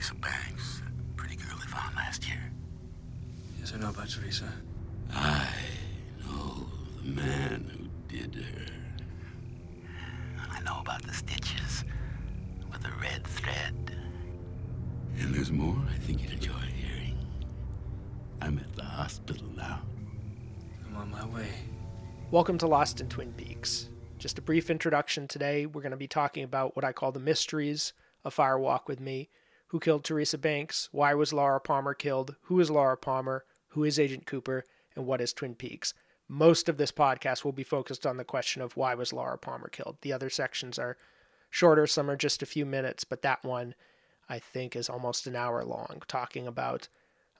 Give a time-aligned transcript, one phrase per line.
[0.00, 2.40] Teresa Banks, a pretty girl they found last year.
[3.58, 4.50] Yes, I know about Teresa.
[5.12, 5.46] I
[6.24, 6.66] know
[7.04, 8.64] the man who did her.
[10.50, 11.84] I know about the stitches
[12.72, 13.94] with the red thread.
[15.18, 17.18] And there's more I think you'd enjoy hearing.
[18.40, 19.82] I'm at the hospital now.
[20.86, 21.50] I'm on my way.
[22.30, 23.90] Welcome to Lost in Twin Peaks.
[24.16, 25.66] Just a brief introduction today.
[25.66, 27.92] We're going to be talking about what I call the mysteries
[28.24, 29.28] of Fire Walk with Me.
[29.70, 30.88] Who killed Teresa Banks?
[30.90, 32.34] Why was Laura Palmer killed?
[32.42, 33.44] Who is Laura Palmer?
[33.68, 34.64] Who is Agent Cooper?
[34.96, 35.94] And what is Twin Peaks?
[36.28, 39.68] Most of this podcast will be focused on the question of why was Laura Palmer
[39.68, 39.98] killed.
[40.02, 40.96] The other sections are
[41.50, 43.76] shorter, some are just a few minutes, but that one
[44.28, 46.88] I think is almost an hour long, talking about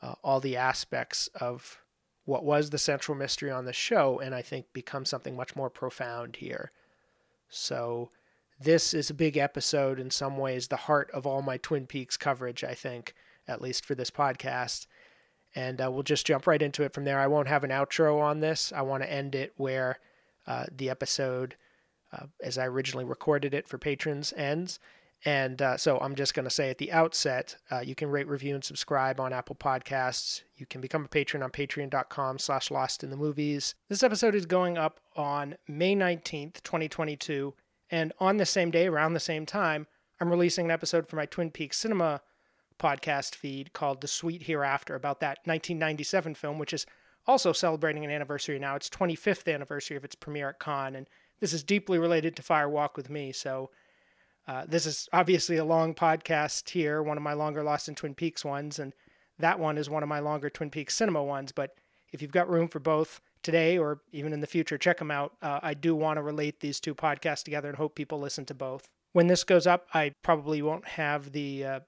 [0.00, 1.78] uh, all the aspects of
[2.26, 5.70] what was the central mystery on the show, and I think becomes something much more
[5.70, 6.70] profound here.
[7.48, 8.10] So,
[8.60, 12.18] this is a big episode in some ways, the heart of all my Twin Peaks
[12.18, 13.14] coverage, I think,
[13.48, 14.86] at least for this podcast.
[15.54, 17.18] And uh, we'll just jump right into it from there.
[17.18, 18.72] I won't have an outro on this.
[18.74, 19.98] I want to end it where
[20.46, 21.56] uh, the episode,
[22.12, 24.78] uh, as I originally recorded it for patrons, ends.
[25.24, 28.28] And uh, so I'm just going to say at the outset, uh, you can rate,
[28.28, 30.42] review, and subscribe on Apple Podcasts.
[30.56, 33.74] You can become a patron on patreon.com slash lost in the movies.
[33.88, 37.54] This episode is going up on May 19th, 2022.
[37.90, 39.86] And on the same day, around the same time,
[40.20, 42.20] I'm releasing an episode for my Twin Peaks Cinema
[42.78, 46.86] podcast feed called The Sweet Hereafter about that 1997 film, which is
[47.26, 48.76] also celebrating an anniversary now.
[48.76, 50.94] It's 25th anniversary of its premiere at Cannes.
[50.94, 51.06] And
[51.40, 53.32] this is deeply related to Fire Walk with Me.
[53.32, 53.70] So
[54.46, 58.14] uh, this is obviously a long podcast here, one of my longer Lost in Twin
[58.14, 58.92] Peaks ones, and
[59.38, 61.52] that one is one of my longer Twin Peaks cinema ones.
[61.52, 61.74] But
[62.12, 65.34] if you've got room for both today or even in the future, check them out.
[65.42, 68.54] Uh, I do want to relate these two podcasts together and hope people listen to
[68.54, 68.88] both.
[69.12, 71.80] When this goes up, I probably won't have the uh,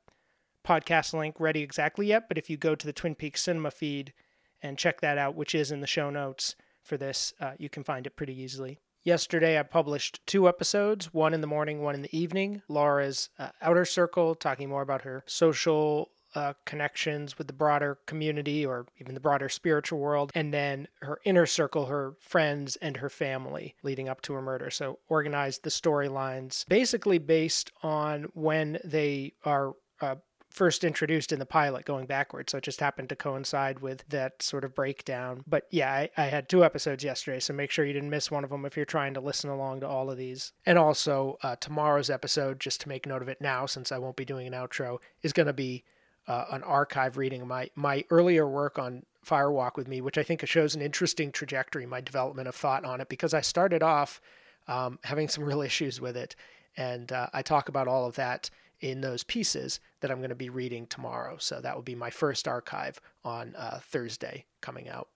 [0.67, 4.13] podcast link ready exactly yet, but if you go to the Twin Peaks cinema feed
[4.61, 7.85] and check that out, which is in the show notes for this, uh, you can
[7.85, 8.79] find it pretty easily.
[9.05, 12.63] Yesterday, I published two episodes, one in the morning, one in the evening.
[12.69, 18.65] Laura's uh, Outer Circle, talking more about her social uh, connections with the broader community
[18.65, 23.09] or even the broader spiritual world, and then her inner circle, her friends and her
[23.09, 24.71] family leading up to her murder.
[24.71, 30.17] So, organized the storylines basically based on when they are uh,
[30.53, 32.53] first introduced in the pilot going backwards.
[32.53, 35.43] So it just happened to coincide with that sort of breakdown.
[35.47, 38.45] But yeah, I, I, had two episodes yesterday, so make sure you didn't miss one
[38.45, 40.53] of them if you're trying to listen along to all of these.
[40.67, 44.17] And also, uh, tomorrow's episode, just to make note of it now, since I won't
[44.17, 45.85] be doing an outro, is going to be
[46.27, 50.23] uh, an archive reading my, my earlier work on Fire Walk with Me, which I
[50.23, 54.21] think shows an interesting trajectory, my development of thought on it, because I started off
[54.69, 56.37] um, having some real issues with it.
[56.77, 58.51] And uh, I talk about all of that
[58.81, 61.37] in those pieces that I'm going to be reading tomorrow.
[61.39, 65.09] So that will be my first archive on uh, Thursday coming out.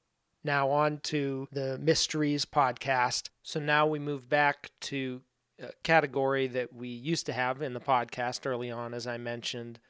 [0.45, 3.31] Now, on to the Mysteries podcast.
[3.43, 5.23] So now we move back to
[5.61, 9.81] a category that we used to have in the podcast early on, as I mentioned.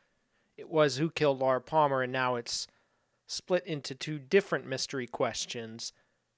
[0.57, 2.67] It was Who Killed Laura Palmer, and now it's
[3.27, 5.93] split into two different mystery questions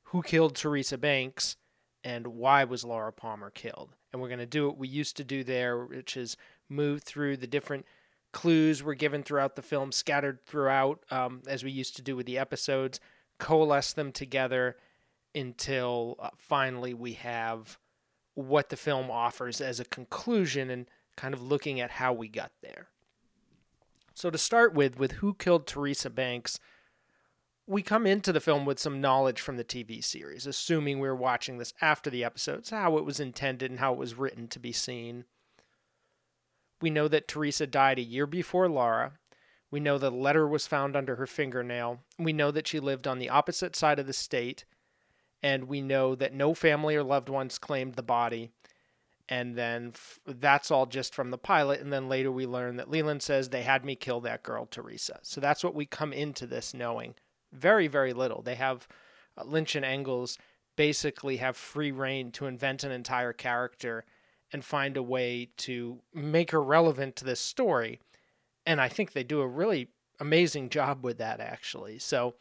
[0.05, 1.56] Who killed Teresa Banks?
[2.05, 3.95] And why was Laura Palmer killed?
[4.12, 6.37] And we're going to do what we used to do there, which is
[6.69, 7.84] move through the different
[8.33, 12.27] clues were given throughout the film, scattered throughout, um, as we used to do with
[12.27, 13.00] the episodes,
[13.39, 14.77] coalesce them together
[15.35, 17.79] until uh, finally we have
[18.35, 20.87] what the film offers as a conclusion and
[21.17, 22.89] kind of looking at how we got there.
[24.19, 26.59] So to start with, with Who Killed Teresa Banks,
[27.69, 31.15] we come into the film with some knowledge from the TV series, assuming we are
[31.15, 34.59] watching this after the episodes, how it was intended and how it was written to
[34.59, 35.25] be seen.
[36.83, 39.12] We know that Teresa died a year before Laura.
[39.71, 42.00] We know the letter was found under her fingernail.
[42.19, 44.65] We know that she lived on the opposite side of the state.
[45.45, 48.50] And we know that no family or loved ones claimed the body.
[49.28, 51.81] And then f- that's all just from the pilot.
[51.81, 55.19] And then later we learn that Leland says they had me kill that girl, Teresa.
[55.23, 57.14] So that's what we come into this knowing.
[57.52, 58.43] Very, very little.
[58.43, 58.88] They have
[59.37, 60.38] uh, Lynch and Engels
[60.76, 64.05] basically have free reign to invent an entire character
[64.52, 68.00] and find a way to make her relevant to this story.
[68.64, 69.88] And I think they do a really
[70.20, 71.99] amazing job with that, actually.
[71.99, 72.35] So,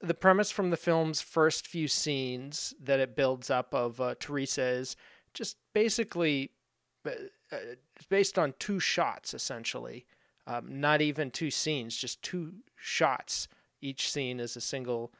[0.00, 4.62] the premise from the film's first few scenes that it builds up of uh, Teresa
[4.62, 4.96] is
[5.38, 6.50] just basically
[7.06, 7.10] uh,
[7.52, 7.56] uh
[8.10, 10.04] based on two shots, essentially.
[10.46, 13.48] Um, not even two scenes, just two shots.
[13.82, 15.12] Each scene is a single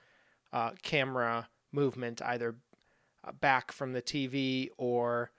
[0.53, 2.57] uh, camera movement, either
[3.25, 5.31] uh, back from the TV or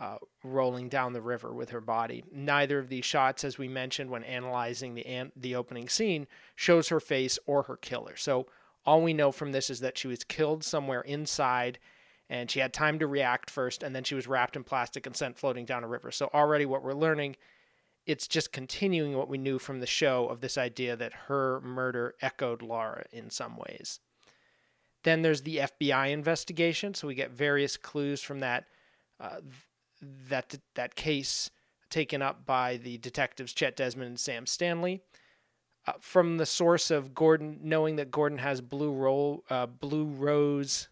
[0.00, 2.24] uh, rolling down the river with her body.
[2.32, 6.26] Neither of these shots, as we mentioned when analyzing the an- the opening scene,
[6.56, 8.16] shows her face or her killer.
[8.16, 8.46] So
[8.84, 11.78] all we know from this is that she was killed somewhere inside,
[12.30, 15.16] and she had time to react first, and then she was wrapped in plastic and
[15.16, 16.10] sent floating down a river.
[16.10, 17.36] So already what we're learning,
[18.06, 22.14] it's just continuing what we knew from the show of this idea that her murder
[22.20, 24.00] echoed Laura in some ways.
[25.04, 28.64] Then there's the FBI investigation, so we get various clues from that.
[29.20, 29.40] Uh,
[30.28, 31.50] that that case
[31.90, 35.00] taken up by the detectives Chet Desmond and Sam Stanley.
[35.86, 40.88] Uh, from the source of Gordon, knowing that Gordon has blue roll, uh, blue rose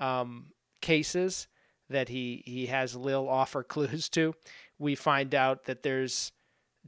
[0.00, 0.46] um,
[0.80, 1.46] cases
[1.88, 4.34] that he he has Lil offer clues to,
[4.78, 6.32] we find out that there's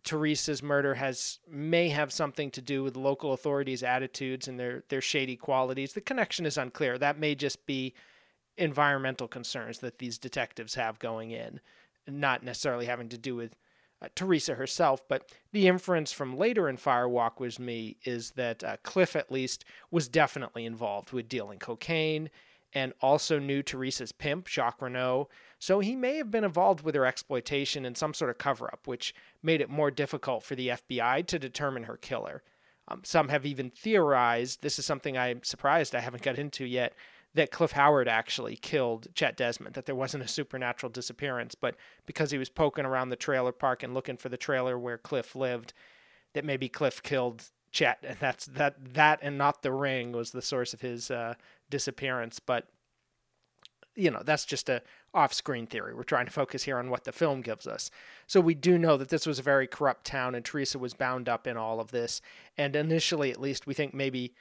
[0.05, 5.01] Teresa's murder has may have something to do with local authorities' attitudes and their their
[5.01, 5.93] shady qualities.
[5.93, 6.99] The connection is unclear.
[6.99, 7.95] That may just be
[8.57, 11.61] environmental concerns that these detectives have going in,
[12.07, 13.55] not necessarily having to do with
[14.03, 15.07] uh, Teresa herself.
[15.09, 19.33] But the inference from later in Fire Walk with Me is that uh, Cliff, at
[19.33, 22.31] least, was definitely involved with dealing cocaine
[22.75, 25.29] and also knew Teresa's pimp, Jacques Renault.
[25.59, 28.87] So he may have been involved with her exploitation in some sort of cover up,
[28.87, 32.43] which made it more difficult for the FBI to determine her killer.
[32.89, 36.95] Um, some have even theorized this is something I'm surprised I haven't got into yet
[37.35, 42.31] that Cliff Howard actually killed Chet Desmond, that there wasn't a supernatural disappearance, but because
[42.31, 45.73] he was poking around the trailer park and looking for the trailer where Cliff lived,
[46.35, 50.43] that maybe Cliff killed Chet, and that's that that and not the ring was the
[50.43, 51.35] source of his uh,
[51.71, 52.39] disappearance.
[52.39, 52.69] But
[53.95, 54.83] you know, that's just a
[55.15, 55.95] off-screen theory.
[55.95, 57.91] We're trying to focus here on what the film gives us.
[58.27, 61.29] So we do know that this was a very corrupt town, and Teresa was bound
[61.29, 62.23] up in all of this.
[62.57, 64.35] And initially, at least, we think maybe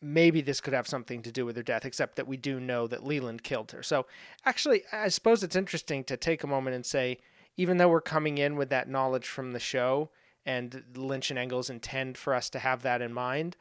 [0.00, 2.88] maybe this could have something to do with her death, except that we do know
[2.88, 3.82] that Leland killed her.
[3.84, 4.06] So,
[4.44, 7.18] actually, I suppose it's interesting to take a moment and say,
[7.56, 10.10] even though we're coming in with that knowledge from the show,
[10.44, 13.56] and Lynch and Engels intend for us to have that in mind,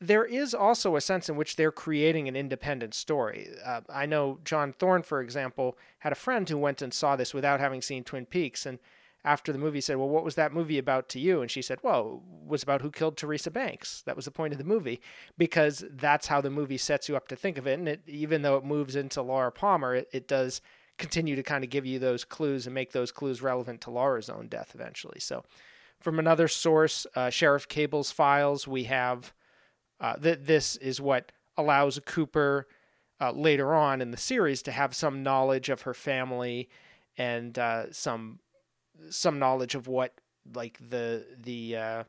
[0.00, 3.48] there is also a sense in which they're creating an independent story.
[3.64, 7.32] Uh, I know John Thorne, for example, had a friend who went and saw this
[7.32, 8.78] without having seen Twin Peaks, and
[9.24, 11.40] after the movie said, Well, what was that movie about to you?
[11.42, 14.02] And she said, Well, it was about who killed Teresa Banks.
[14.02, 15.00] That was the point of the movie,
[15.36, 17.78] because that's how the movie sets you up to think of it.
[17.78, 20.60] And it, even though it moves into Laura Palmer, it, it does
[20.96, 24.30] continue to kind of give you those clues and make those clues relevant to Laura's
[24.30, 25.20] own death eventually.
[25.20, 25.44] So,
[26.00, 29.32] from another source, uh, Sheriff Cable's files, we have
[30.00, 32.66] uh, that this is what allows Cooper
[33.20, 36.68] uh, later on in the series to have some knowledge of her family
[37.16, 38.40] and uh, some
[39.10, 40.14] some knowledge of what
[40.54, 42.04] like the the uh,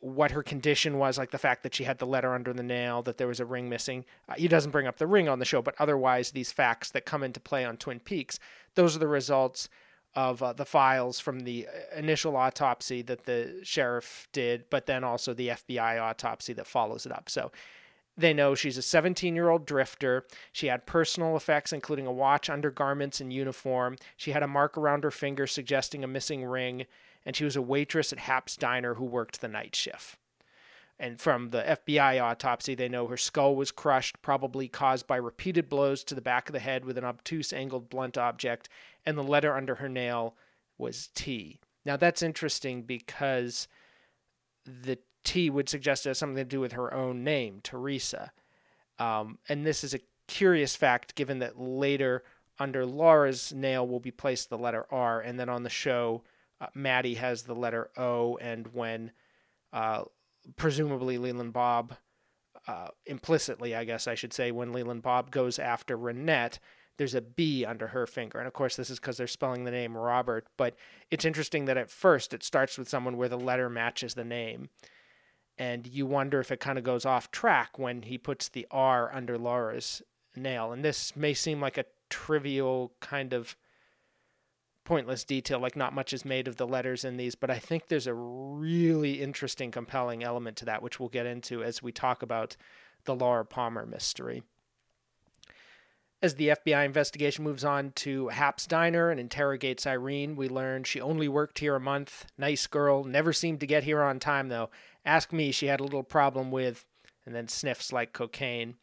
[0.00, 3.02] what her condition was, like the fact that she had the letter under the nail,
[3.02, 4.04] that there was a ring missing.
[4.28, 7.06] Uh, he doesn't bring up the ring on the show, but otherwise, these facts that
[7.06, 8.38] come into play on Twin Peaks,
[8.74, 9.68] those are the results
[10.16, 15.04] of uh, the files from the uh, initial autopsy that the sheriff did, but then
[15.04, 17.28] also the FBI autopsy that follows it up.
[17.28, 17.52] So
[18.16, 20.26] they know she's a 17 year old drifter.
[20.52, 23.96] She had personal effects, including a watch, undergarments, and uniform.
[24.16, 26.86] She had a mark around her finger suggesting a missing ring.
[27.26, 30.16] And she was a waitress at Hap's Diner who worked the night shift.
[30.98, 35.68] And from the FBI autopsy, they know her skull was crushed, probably caused by repeated
[35.68, 38.68] blows to the back of the head with an obtuse angled blunt object.
[39.04, 40.36] And the letter under her nail
[40.78, 41.60] was T.
[41.84, 43.68] Now, that's interesting because
[44.64, 48.32] the T would suggest it has something to do with her own name, Teresa.
[48.98, 52.24] Um, and this is a curious fact given that later
[52.58, 56.22] under Laura's nail will be placed the letter R, and then on the show,
[56.60, 59.12] uh, Maddy has the letter O, and when
[59.72, 60.04] uh,
[60.56, 61.96] presumably Leland Bob,
[62.68, 66.58] uh, implicitly, I guess I should say, when Leland Bob goes after Ronette,
[66.98, 68.38] there's a B under her finger.
[68.38, 70.46] And of course, this is because they're spelling the name Robert.
[70.56, 70.76] But
[71.10, 74.70] it's interesting that at first it starts with someone where the letter matches the name
[75.58, 79.10] and you wonder if it kind of goes off track when he puts the R
[79.14, 80.02] under Laura's
[80.34, 80.72] nail.
[80.72, 83.56] And this may seem like a trivial kind of
[84.86, 87.88] pointless detail, like not much is made of the letters in these, but I think
[87.88, 92.22] there's a really interesting, compelling element to that, which we'll get into as we talk
[92.22, 92.56] about
[93.04, 94.42] the Laura Palmer mystery.
[96.22, 101.00] As the FBI investigation moves on to Hap's Diner and interrogates Irene, we learn she
[101.00, 102.24] only worked here a month.
[102.38, 104.70] Nice girl, never seemed to get here on time though.
[105.04, 106.86] Ask me, she had a little problem with,
[107.26, 108.76] and then sniffs like cocaine,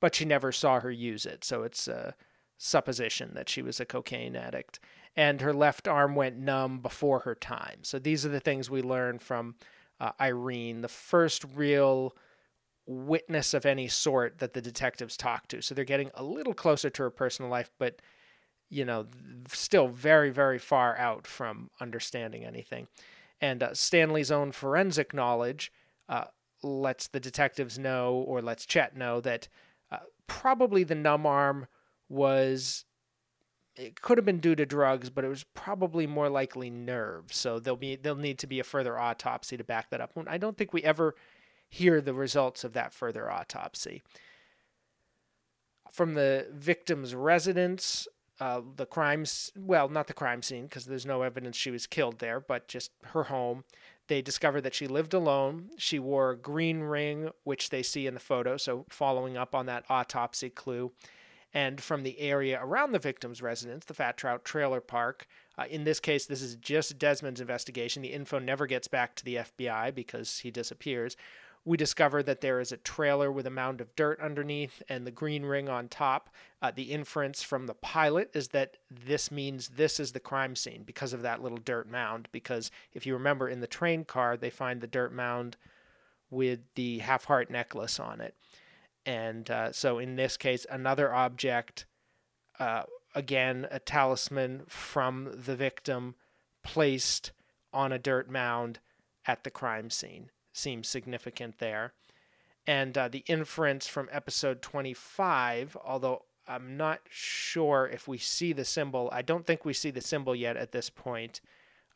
[0.00, 2.14] but she never saw her use it, so it's a
[2.56, 4.80] supposition that she was a cocaine addict.
[5.16, 7.78] And her left arm went numb before her time.
[7.82, 9.56] So these are the things we learn from
[10.00, 12.14] uh, Irene, the first real
[12.86, 15.60] witness of any sort that the detectives talk to.
[15.60, 18.00] So they're getting a little closer to her personal life, but
[18.70, 19.06] you know,
[19.48, 22.86] still very, very far out from understanding anything.
[23.40, 25.72] And uh, Stanley's own forensic knowledge
[26.08, 26.24] uh,
[26.62, 29.48] lets the detectives know, or lets Chet know, that
[29.90, 31.66] uh, probably the numb arm
[32.08, 32.84] was.
[33.78, 37.36] It could have been due to drugs, but it was probably more likely nerves.
[37.36, 40.12] So there'll be there'll need to be a further autopsy to back that up.
[40.26, 41.14] I don't think we ever
[41.68, 44.02] hear the results of that further autopsy.
[45.92, 48.08] From the victim's residence,
[48.40, 52.20] uh, the crimes well not the crime scene because there's no evidence she was killed
[52.20, 53.64] there but just her home
[54.06, 58.14] they discover that she lived alone she wore a green ring which they see in
[58.14, 60.92] the photo so following up on that autopsy clue
[61.54, 65.26] and from the area around the victim's residence the fat trout trailer park
[65.58, 69.24] uh, in this case this is just desmond's investigation the info never gets back to
[69.24, 71.16] the fbi because he disappears
[71.68, 75.10] we discover that there is a trailer with a mound of dirt underneath and the
[75.10, 76.30] green ring on top.
[76.62, 80.82] Uh, the inference from the pilot is that this means this is the crime scene
[80.86, 82.28] because of that little dirt mound.
[82.32, 85.58] Because if you remember in the train car, they find the dirt mound
[86.30, 88.34] with the half heart necklace on it.
[89.08, 91.86] And uh, so in this case, another object,
[92.58, 92.82] uh,
[93.14, 96.14] again, a talisman from the victim
[96.62, 97.32] placed
[97.72, 98.80] on a dirt mound
[99.24, 101.94] at the crime scene seems significant there.
[102.66, 108.66] And uh, the inference from episode 25, although I'm not sure if we see the
[108.66, 111.40] symbol, I don't think we see the symbol yet at this point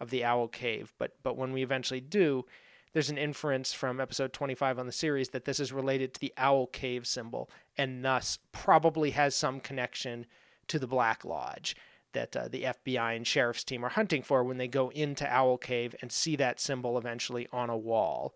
[0.00, 2.46] of the Owl Cave, but but when we eventually do,
[2.92, 6.32] there's an inference from episode 25 on the series that this is related to the
[6.36, 10.26] Owl Cave symbol and thus probably has some connection
[10.68, 11.74] to the Black Lodge
[12.12, 15.56] that uh, the FBI and sheriff's team are hunting for when they go into Owl
[15.56, 18.34] Cave and see that symbol eventually on a wall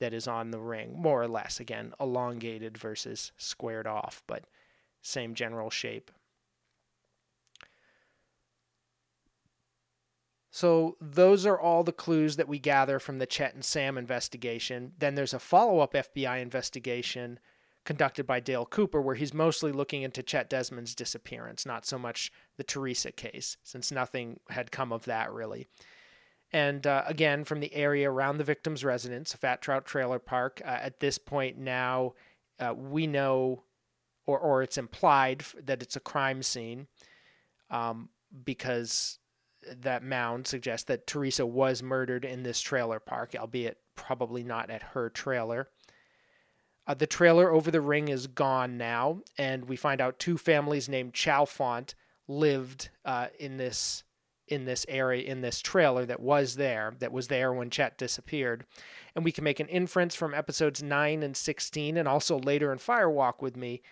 [0.00, 1.60] that is on the ring, more or less.
[1.60, 4.44] Again, elongated versus squared off, but
[5.00, 6.10] same general shape.
[10.62, 14.92] So, those are all the clues that we gather from the Chet and Sam investigation.
[14.96, 17.40] Then there's a follow up FBI investigation
[17.84, 22.30] conducted by Dale Cooper, where he's mostly looking into Chet Desmond's disappearance, not so much
[22.58, 25.66] the Teresa case, since nothing had come of that really.
[26.52, 30.68] And uh, again, from the area around the victim's residence, Fat Trout Trailer Park, uh,
[30.68, 32.12] at this point now,
[32.60, 33.64] uh, we know,
[34.26, 36.86] or, or it's implied, that it's a crime scene
[37.68, 38.10] um,
[38.44, 39.18] because
[39.80, 44.82] that mound suggests that Teresa was murdered in this trailer park, albeit probably not at
[44.82, 45.68] her trailer.
[46.86, 50.88] Uh, the trailer over the ring is gone now, and we find out two families
[50.88, 51.94] named Chalfont
[52.26, 54.04] lived uh, in this
[54.48, 58.64] in this area in this trailer that was there that was there when Chet disappeared
[59.14, 62.78] and we can make an inference from episodes 9 and 16 and also later in
[62.78, 63.82] Firewalk with me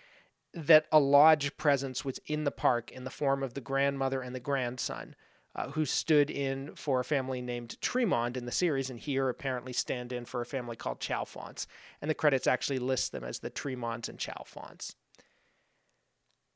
[0.53, 4.35] that a lodge presence was in the park in the form of the grandmother and
[4.35, 5.15] the grandson
[5.55, 9.73] uh, who stood in for a family named Tremond in the series, and here apparently
[9.73, 11.65] stand in for a family called Chalfonts.
[12.01, 14.95] And the credits actually list them as the Tremonds and Chalfonts.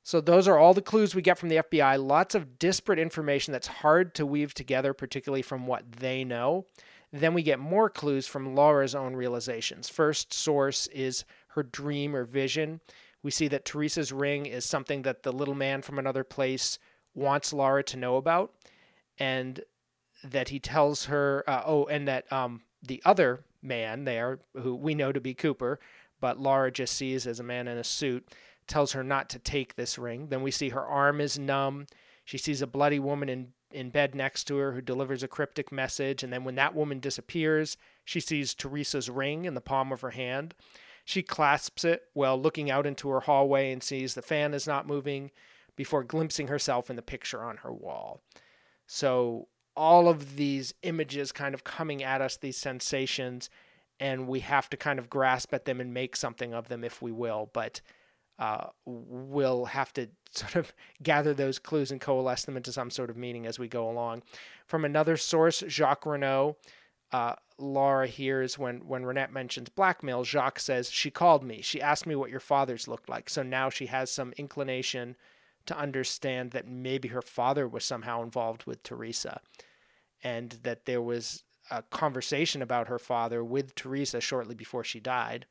[0.03, 2.05] So those are all the clues we get from the FBI.
[2.05, 6.67] Lots of disparate information that's hard to weave together, particularly from what they know.
[7.11, 9.89] Then we get more clues from Laura's own realizations.
[9.89, 12.81] First source is her dream or vision.
[13.23, 16.77] We see that Teresa's ring is something that the little man from another place
[17.15, 18.53] wants Laura to know about,
[19.19, 19.61] and
[20.23, 24.95] that he tells her, uh, oh, and that um, the other man there, who we
[24.95, 25.79] know to be Cooper,
[26.19, 28.27] but Laura just sees as a man in a suit,
[28.67, 30.27] tells her not to take this ring.
[30.29, 31.87] Then we see her arm is numb.
[32.23, 35.71] She sees a bloody woman in, in bed next to her who delivers a cryptic
[35.71, 36.23] message.
[36.23, 40.11] And then when that woman disappears, she sees Teresa's ring in the palm of her
[40.11, 40.55] hand.
[41.03, 44.87] She clasps it while looking out into her hallway and sees the fan is not
[44.87, 45.29] moving
[45.75, 48.21] before glimpsing herself in the picture on her wall.
[48.87, 53.49] So, all of these images kind of coming at us, these sensations,
[53.99, 57.01] and we have to kind of grasp at them and make something of them if
[57.01, 57.49] we will.
[57.53, 57.81] But
[58.37, 63.09] uh, we'll have to sort of gather those clues and coalesce them into some sort
[63.09, 64.23] of meaning as we go along.
[64.65, 66.57] From another source, Jacques Renault,
[67.11, 71.61] uh, Laura hears when, when Ronette mentions blackmail, Jacques says, She called me.
[71.61, 73.29] She asked me what your father's looked like.
[73.29, 75.15] So now she has some inclination
[75.65, 79.41] to understand that maybe her father was somehow involved with Teresa
[80.23, 85.45] and that there was a conversation about her father with Teresa shortly before she died.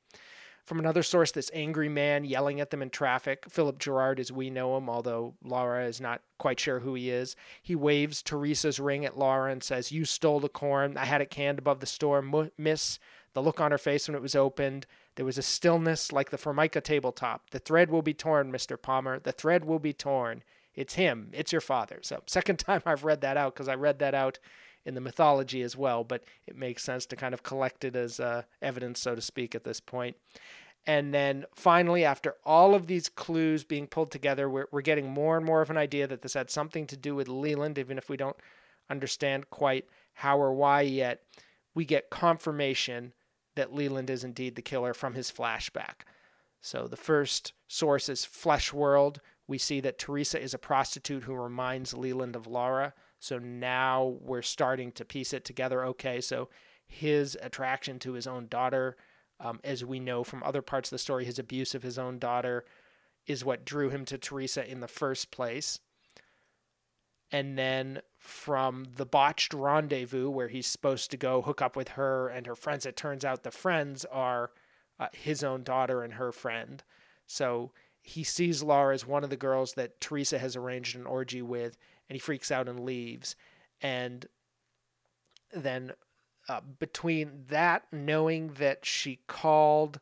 [0.65, 4.49] From another source, this angry man yelling at them in traffic, Philip Gerard as we
[4.49, 7.37] know him, although Laura is not quite sure who he is.
[7.63, 10.97] He waves Teresa's ring at Laura and says, You stole the corn.
[10.97, 12.23] I had it canned above the store.
[12.57, 12.99] miss,
[13.35, 14.87] the look on her face when it was opened.
[15.17, 17.51] There was a stillness like the Formica tabletop.
[17.51, 18.81] The thread will be torn, Mr.
[18.81, 19.21] Palmer.
[19.21, 20.43] The thread will be torn.
[20.75, 22.01] it's him, it's your father.
[22.03, 24.39] So, second time I've read that out because I read that out
[24.85, 28.21] in the mythology as well, but it makes sense to kind of collect it as
[28.21, 30.17] uh, evidence, so to speak, at this point.
[30.87, 35.37] And then finally, after all of these clues being pulled together, we're, we're getting more
[35.37, 38.11] and more of an idea that this had something to do with Leland, even if
[38.11, 38.37] we don't
[38.91, 41.23] understand quite how or why yet.
[41.75, 43.15] We get confirmation
[43.57, 46.03] that Leland is indeed the killer from his flashback.
[46.61, 49.21] So the first source is Flesh World.
[49.47, 52.95] We see that Teresa is a prostitute who reminds Leland of Laura.
[53.19, 55.85] So now we're starting to piece it together.
[55.85, 56.49] Okay, so
[56.87, 58.97] his attraction to his own daughter,
[59.41, 62.19] um, as we know from other parts of the story, his abuse of his own
[62.19, 62.65] daughter
[63.27, 65.81] is what drew him to Teresa in the first place.
[67.31, 72.29] And then from the botched rendezvous where he's supposed to go hook up with her
[72.29, 74.51] and her friends, it turns out the friends are
[74.99, 76.83] uh, his own daughter and her friend.
[77.27, 81.43] So he sees Laura as one of the girls that Teresa has arranged an orgy
[81.43, 81.77] with
[82.09, 83.37] and he freaks out and leaves.
[83.83, 84.27] And
[85.53, 85.93] then
[86.49, 90.01] uh, between that, knowing that she called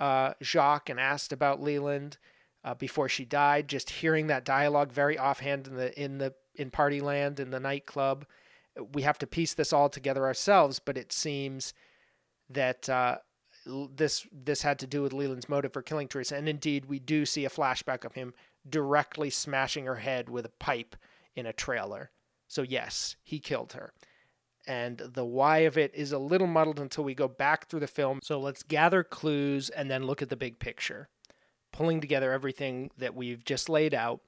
[0.00, 2.16] uh, Jacques and asked about Leland
[2.64, 6.70] uh, before she died, just hearing that dialogue very offhand in the in the in
[6.70, 8.26] Party Land in the nightclub,
[8.92, 10.78] we have to piece this all together ourselves.
[10.78, 11.74] But it seems
[12.50, 13.18] that uh,
[13.66, 17.24] this this had to do with Leland's motive for killing Teresa, and indeed we do
[17.24, 18.34] see a flashback of him
[18.68, 20.96] directly smashing her head with a pipe
[21.34, 22.10] in a trailer.
[22.48, 23.92] So, yes, he killed her.
[24.66, 27.86] And the why of it is a little muddled until we go back through the
[27.86, 28.20] film.
[28.22, 31.08] So, let's gather clues and then look at the big picture,
[31.72, 34.20] pulling together everything that we've just laid out.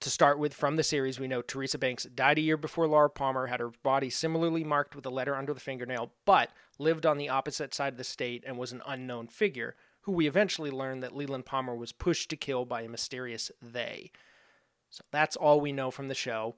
[0.00, 3.08] To start with, from the series, we know Teresa Banks died a year before Laura
[3.08, 7.16] Palmer, had her body similarly marked with a letter under the fingernail, but lived on
[7.16, 11.02] the opposite side of the state and was an unknown figure, who we eventually learned
[11.02, 14.10] that Leland Palmer was pushed to kill by a mysterious they.
[14.90, 16.54] So that's all we know from the show.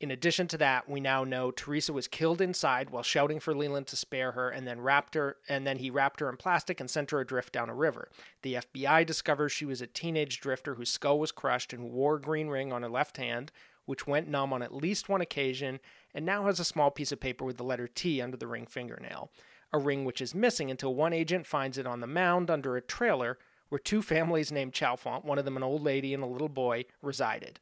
[0.00, 3.86] In addition to that, we now know Teresa was killed inside while shouting for Leland
[3.88, 6.88] to spare her, and then wrapped her, and then he wrapped her in plastic and
[6.88, 8.08] sent her adrift down a river.
[8.40, 12.20] The FBI discovers she was a teenage drifter whose skull was crushed and wore a
[12.20, 13.52] green ring on her left hand,
[13.84, 15.80] which went numb on at least one occasion,
[16.14, 18.64] and now has a small piece of paper with the letter T under the ring
[18.64, 19.30] fingernail.
[19.70, 22.80] A ring which is missing until one agent finds it on the mound under a
[22.80, 26.48] trailer where two families named Chalfont, one of them an old lady and a little
[26.48, 27.60] boy, resided.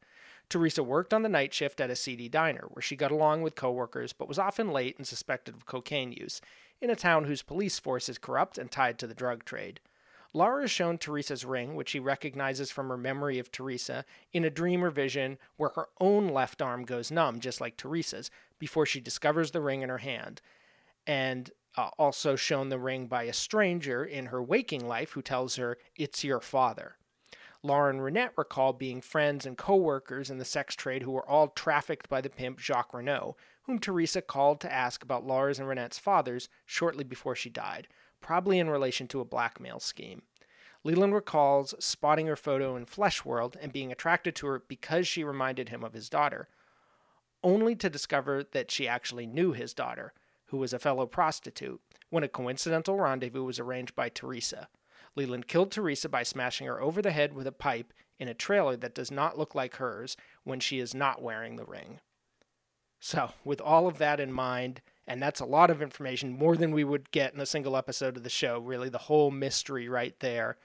[0.49, 3.55] Teresa worked on the night shift at a seedy diner, where she got along with
[3.55, 6.41] coworkers but was often late and suspected of cocaine use,
[6.81, 9.79] in a town whose police force is corrupt and tied to the drug trade.
[10.33, 14.49] Laura is shown Teresa's ring, which she recognizes from her memory of Teresa, in a
[14.49, 18.99] dream or vision where her own left arm goes numb, just like Teresa's, before she
[18.99, 20.41] discovers the ring in her hand.
[21.07, 25.55] And uh, also shown the ring by a stranger in her waking life who tells
[25.55, 26.97] her, It's your father.
[27.61, 31.27] Laura and Ronette recall being friends and co workers in the sex trade who were
[31.27, 35.67] all trafficked by the pimp Jacques Renault, whom Teresa called to ask about Laura's and
[35.67, 37.89] Ronette's fathers shortly before she died,
[38.21, 40.21] probably in relation to a blackmail scheme.
[40.85, 45.25] Leland recalls spotting her photo in Flesh World and being attracted to her because she
[45.25, 46.47] reminded him of his daughter,
[47.43, 50.13] only to discover that she actually knew his daughter,
[50.45, 54.69] who was a fellow prostitute, when a coincidental rendezvous was arranged by Teresa.
[55.15, 58.75] Leland killed Teresa by smashing her over the head with a pipe in a trailer
[58.75, 61.99] that does not look like hers when she is not wearing the ring.
[62.99, 66.71] So, with all of that in mind, and that's a lot of information, more than
[66.71, 70.13] we would get in a single episode of the show, really, the whole mystery right
[70.19, 70.57] there.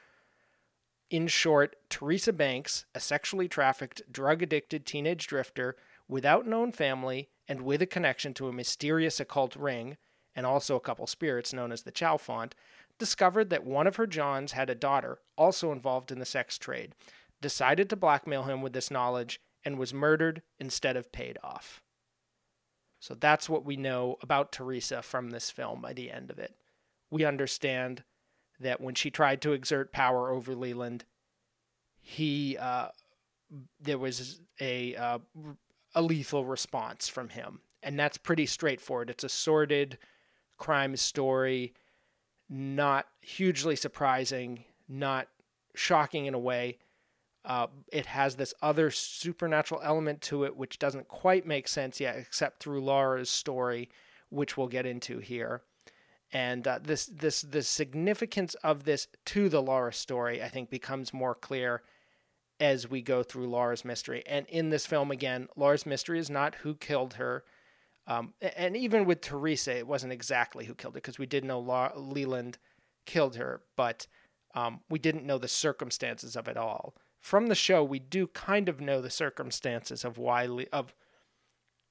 [1.11, 5.77] In short, Teresa Banks, a sexually trafficked, drug addicted teenage drifter
[6.09, 9.97] without known family and with a connection to a mysterious occult ring,
[10.35, 12.53] and also a couple spirits known as the Chalfont,
[12.99, 16.95] discovered that one of her Johns had a daughter also involved in the sex trade,
[17.41, 21.83] decided to blackmail him with this knowledge, and was murdered instead of paid off.
[23.01, 26.55] So that's what we know about Teresa from this film by the end of it.
[27.11, 28.03] We understand
[28.61, 31.05] that when she tried to exert power over Leland,
[32.01, 32.89] he uh,
[33.81, 35.19] there was a uh,
[35.95, 39.11] a lethal response from him, and that's pretty straightforward.
[39.11, 39.99] It's a sordid
[40.57, 41.75] crime story
[42.49, 45.29] not hugely surprising, not
[45.75, 46.79] shocking in a way.
[47.45, 52.17] Uh, it has this other supernatural element to it, which doesn't quite make sense yet,
[52.17, 53.91] except through Laura's story,
[54.31, 55.63] which we'll get into here.
[56.33, 61.13] And uh, this this the significance of this to the Laura story, I think, becomes
[61.13, 61.83] more clear
[62.59, 64.23] as we go through Laura's mystery.
[64.27, 67.45] And in this film, again, Laura's mystery is not who killed her.
[68.07, 71.59] Um, and even with Teresa, it wasn't exactly who killed her because we did know
[71.59, 72.59] La- Leland
[73.07, 74.07] killed her, but
[74.55, 76.95] um, we didn't know the circumstances of it all.
[77.21, 80.95] from the show, we do kind of know the circumstances of why Le- of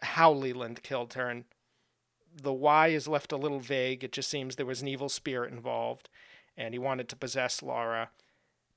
[0.04, 1.45] how Leland killed her, and
[2.41, 4.04] the why is left a little vague.
[4.04, 6.10] It just seems there was an evil spirit involved,
[6.56, 8.10] and he wanted to possess Laura.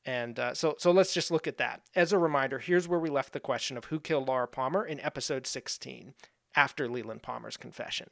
[0.06, 1.82] And uh, so, so let's just look at that.
[1.94, 5.00] As a reminder, here's where we left the question of who killed Laura Palmer in
[5.00, 6.14] episode 16,
[6.56, 8.08] after Leland Palmer's confession.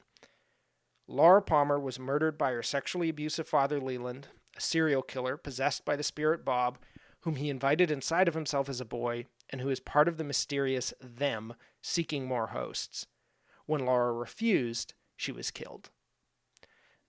[1.08, 5.96] Laura Palmer was murdered by her sexually abusive father, Leland, a serial killer possessed by
[5.96, 6.78] the spirit Bob,
[7.20, 10.24] whom he invited inside of himself as a boy, and who is part of the
[10.24, 13.06] mysterious them seeking more hosts.
[13.66, 15.90] When Laura refused, she was killed.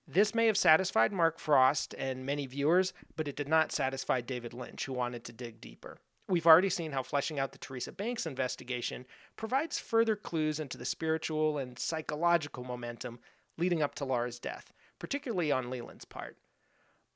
[0.07, 4.53] This may have satisfied Mark Frost and many viewers, but it did not satisfy David
[4.53, 5.97] Lynch, who wanted to dig deeper.
[6.27, 10.85] We've already seen how fleshing out the Teresa Banks investigation provides further clues into the
[10.85, 13.19] spiritual and psychological momentum
[13.57, 16.38] leading up to Laura's death, particularly on Leland's part.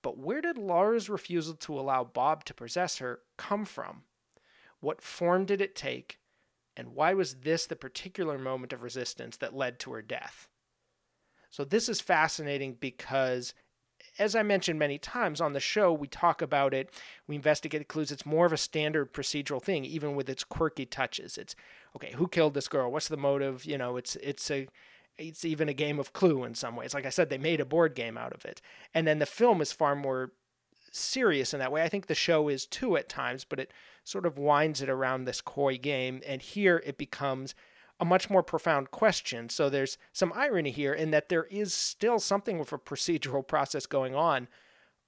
[0.01, 4.03] But where did Laura's refusal to allow Bob to possess her come from?
[4.79, 6.19] What form did it take?
[6.77, 10.47] And why was this the particular moment of resistance that led to her death?
[11.49, 13.53] So, this is fascinating because,
[14.17, 16.89] as I mentioned many times on the show, we talk about it,
[17.27, 18.11] we investigate the clues.
[18.11, 21.37] It's more of a standard procedural thing, even with its quirky touches.
[21.37, 21.55] It's
[21.95, 22.91] okay, who killed this girl?
[22.91, 23.65] What's the motive?
[23.65, 24.67] You know, it's it's a
[25.17, 26.93] it's even a game of clue in some ways.
[26.93, 28.61] Like I said, they made a board game out of it.
[28.93, 30.31] And then the film is far more
[30.91, 31.83] serious in that way.
[31.83, 33.71] I think the show is too at times, but it
[34.03, 36.21] sort of winds it around this coy game.
[36.25, 37.53] And here it becomes
[37.99, 39.49] a much more profound question.
[39.49, 43.85] So there's some irony here in that there is still something of a procedural process
[43.85, 44.47] going on,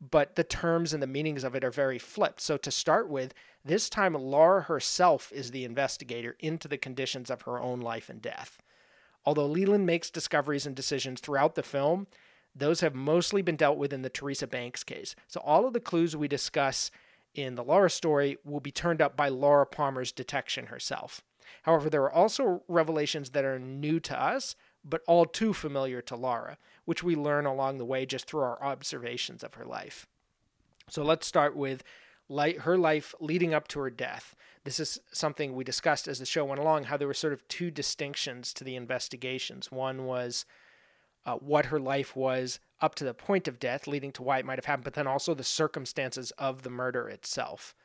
[0.01, 2.41] but the terms and the meanings of it are very flipped.
[2.41, 7.43] So to start with, this time Laura herself is the investigator into the conditions of
[7.43, 8.61] her own life and death.
[9.25, 12.07] Although Leland makes discoveries and decisions throughout the film,
[12.55, 15.15] those have mostly been dealt with in the Teresa Banks case.
[15.27, 16.91] So all of the clues we discuss
[17.33, 21.21] in the Laura story will be turned up by Laura Palmer's detection herself.
[21.63, 26.15] However, there are also revelations that are new to us, but all too familiar to
[26.15, 30.07] Laura, which we learn along the way just through our observations of her life.
[30.89, 31.83] So let's start with
[32.29, 34.35] her life leading up to her death.
[34.63, 37.47] This is something we discussed as the show went along how there were sort of
[37.47, 39.71] two distinctions to the investigations.
[39.71, 40.45] One was
[41.25, 44.45] uh, what her life was up to the point of death, leading to why it
[44.45, 47.75] might have happened, but then also the circumstances of the murder itself.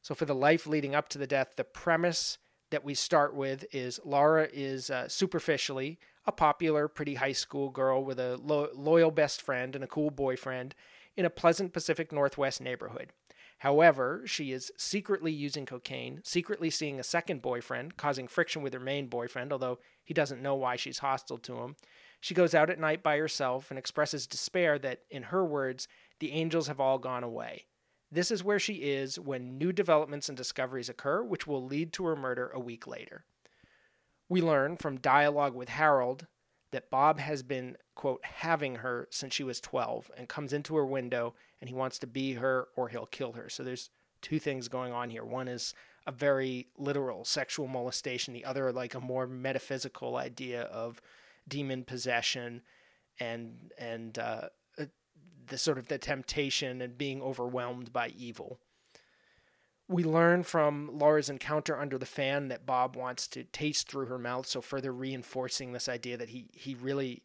[0.00, 2.38] So, for the life leading up to the death, the premise
[2.72, 8.04] that we start with is Laura is uh, superficially a popular, pretty high school girl
[8.04, 10.74] with a lo- loyal best friend and a cool boyfriend
[11.16, 13.10] in a pleasant Pacific Northwest neighborhood.
[13.58, 18.80] However, she is secretly using cocaine, secretly seeing a second boyfriend, causing friction with her
[18.80, 21.76] main boyfriend, although he doesn't know why she's hostile to him.
[22.20, 25.86] She goes out at night by herself and expresses despair that, in her words,
[26.18, 27.66] the angels have all gone away.
[28.12, 32.04] This is where she is when new developments and discoveries occur, which will lead to
[32.04, 33.24] her murder a week later.
[34.28, 36.26] We learn from dialogue with Harold
[36.72, 40.84] that Bob has been, quote, having her since she was 12 and comes into her
[40.84, 43.48] window and he wants to be her or he'll kill her.
[43.48, 43.88] So there's
[44.20, 45.24] two things going on here.
[45.24, 45.74] One is
[46.06, 51.00] a very literal sexual molestation, the other, like a more metaphysical idea of
[51.48, 52.60] demon possession
[53.18, 54.48] and, and, uh,
[55.52, 58.58] the sort of the temptation and being overwhelmed by evil.
[59.86, 64.18] We learn from Laura's encounter under the fan that Bob wants to taste through her
[64.18, 67.22] mouth, so further reinforcing this idea that he he really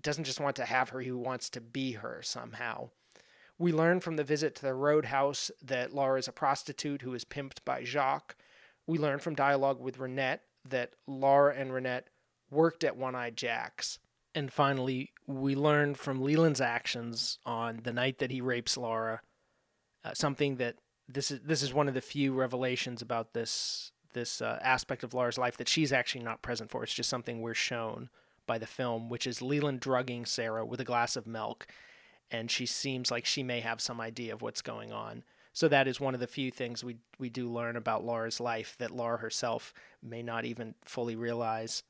[0.00, 2.88] doesn't just want to have her, he wants to be her somehow.
[3.58, 7.24] We learn from the visit to the roadhouse that Laura is a prostitute who is
[7.24, 8.34] pimped by Jacques.
[8.86, 12.04] We learn from dialogue with Ronette that Laura and Ronette
[12.50, 13.98] worked at One Eyed Jack's.
[14.34, 19.20] And finally, we learn from Leland's actions on the night that he rapes Laura
[20.04, 20.76] uh, something that
[21.08, 25.14] this is this is one of the few revelations about this this uh, aspect of
[25.14, 26.82] Laura's life that she's actually not present for.
[26.82, 28.10] It's just something we're shown
[28.46, 31.66] by the film, which is Leland drugging Sarah with a glass of milk,
[32.30, 35.22] and she seems like she may have some idea of what's going on.
[35.54, 38.76] So that is one of the few things we we do learn about Laura's life
[38.78, 41.82] that Laura herself may not even fully realize.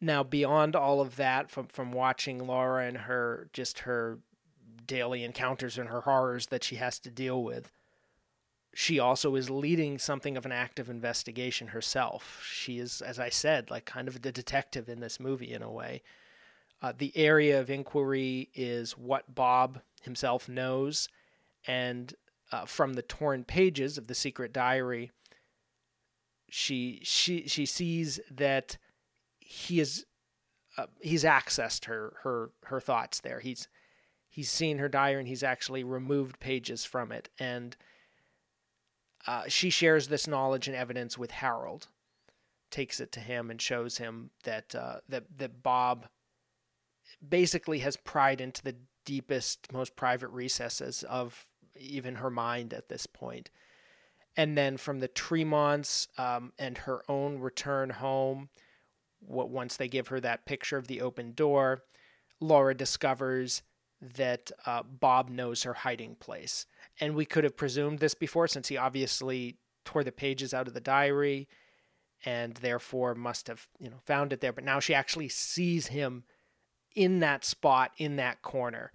[0.00, 4.18] Now, beyond all of that, from from watching Laura and her just her
[4.86, 7.72] daily encounters and her horrors that she has to deal with.
[8.74, 12.44] She also is leading something of an active investigation herself.
[12.46, 15.70] She is, as I said, like kind of the detective in this movie in a
[15.70, 16.02] way.
[16.82, 21.08] Uh, the area of inquiry is what Bob himself knows,
[21.66, 22.14] and
[22.52, 25.10] uh, from the torn pages of the secret diary,
[26.50, 28.76] she she she sees that
[29.46, 30.04] he is
[30.76, 33.40] uh, he's accessed her her her thoughts there.
[33.40, 33.68] He's
[34.28, 37.28] he's seen her diary and he's actually removed pages from it.
[37.38, 37.76] And
[39.26, 41.88] uh, she shares this knowledge and evidence with Harold,
[42.70, 46.08] takes it to him and shows him that uh, that that Bob
[47.26, 51.46] basically has pried into the deepest, most private recesses of
[51.78, 53.50] even her mind at this point.
[54.36, 58.50] And then from the Tremonds um, and her own return home,
[59.26, 61.82] what once they give her that picture of the open door,
[62.40, 63.62] Laura discovers
[64.00, 66.66] that uh, Bob knows her hiding place.
[67.00, 70.74] And we could have presumed this before since he obviously tore the pages out of
[70.74, 71.48] the diary
[72.24, 74.52] and therefore must have, you know, found it there.
[74.52, 76.24] But now she actually sees him
[76.94, 78.92] in that spot in that corner.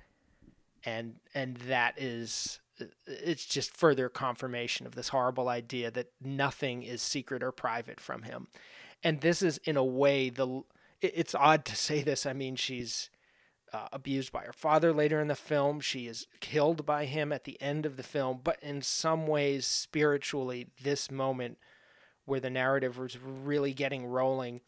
[0.84, 2.60] And and that is
[3.06, 8.24] it's just further confirmation of this horrible idea that nothing is secret or private from
[8.24, 8.48] him.
[9.04, 10.64] And this is in a way the
[11.02, 12.26] it's odd to say this.
[12.26, 13.10] I mean, she's
[13.74, 15.80] uh, abused by her father later in the film.
[15.80, 18.42] She is killed by him at the end of the film.
[18.44, 21.58] But in some ways, spiritually, this moment
[22.26, 24.62] where the narrative was really getting rolling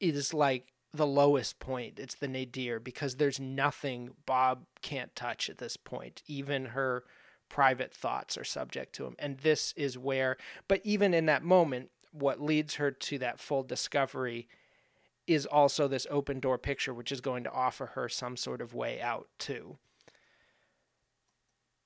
[0.00, 1.98] is like the lowest point.
[1.98, 6.22] It's the nadir because there's nothing Bob can't touch at this point.
[6.26, 7.04] Even her
[7.48, 9.16] private thoughts are subject to him.
[9.18, 13.62] And this is where, but even in that moment, what leads her to that full
[13.62, 14.48] discovery
[15.26, 18.74] is also this open door picture, which is going to offer her some sort of
[18.74, 19.76] way out, too.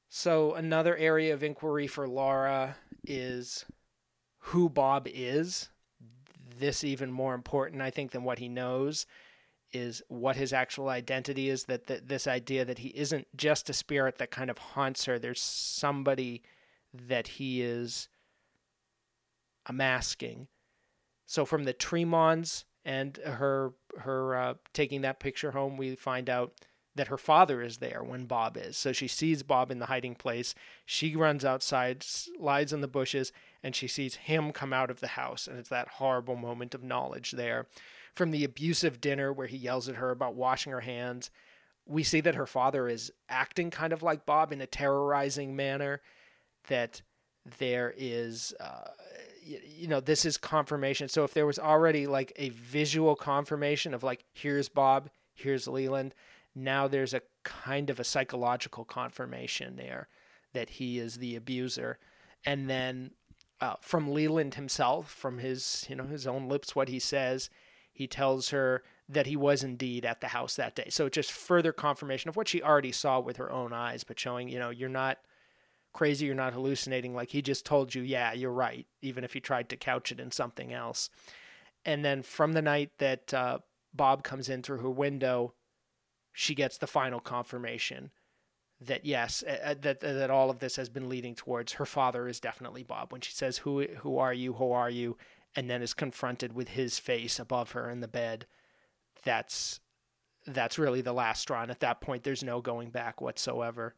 [0.09, 3.65] So, another area of inquiry for Laura is
[4.39, 5.71] who Bob is.
[6.59, 9.07] This, even more important, I think, than what he knows,
[9.73, 11.65] is what his actual identity is.
[11.65, 15.19] That, that this idea that he isn't just a spirit that kind of haunts her,
[15.19, 16.43] there's somebody
[16.93, 18.09] that he is
[19.71, 20.49] masking.
[21.27, 26.53] So, from the Tremonds, and her her uh, taking that picture home, we find out
[26.95, 28.77] that her father is there when Bob is.
[28.77, 30.55] So she sees Bob in the hiding place.
[30.85, 35.09] She runs outside, slides in the bushes, and she sees him come out of the
[35.09, 35.47] house.
[35.47, 37.67] And it's that horrible moment of knowledge there.
[38.15, 41.31] From the abusive dinner where he yells at her about washing her hands,
[41.87, 46.03] we see that her father is acting kind of like Bob in a terrorizing manner.
[46.69, 47.01] That
[47.59, 48.89] there is uh,
[49.45, 51.09] you know this is confirmation.
[51.09, 56.15] So if there was already like a visual confirmation of like here's bob here's leland
[56.55, 60.09] now there's a kind of a psychological confirmation there
[60.53, 61.99] that he is the abuser.
[62.45, 63.13] And then
[63.61, 67.49] uh, from leland himself from his you know his own lips what he says
[67.93, 70.87] he tells her that he was indeed at the house that day.
[70.89, 74.49] So just further confirmation of what she already saw with her own eyes but showing
[74.49, 75.19] you know you're not
[75.93, 77.15] crazy, you're not hallucinating.
[77.15, 80.21] Like he just told you, yeah, you're right, even if he tried to couch it
[80.21, 81.11] in something else.
[81.85, 83.59] And then from the night that uh,
[83.93, 85.55] Bob comes in through her window,
[86.33, 88.11] she gets the final confirmation
[88.81, 92.41] that yes, uh, that that all of this has been leading towards her father is
[92.41, 93.13] definitely Bob.
[93.13, 94.55] When she says, "Who who are you?
[94.55, 95.17] Who are you?"
[95.55, 98.47] and then is confronted with his face above her in the bed,
[99.25, 99.81] that's
[100.47, 101.63] that's really the last straw.
[101.63, 103.95] And at that point, there's no going back whatsoever.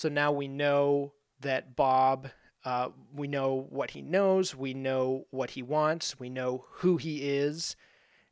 [0.00, 2.30] So now we know that Bob,
[2.64, 7.18] uh, we know what he knows, we know what he wants, we know who he
[7.18, 7.76] is,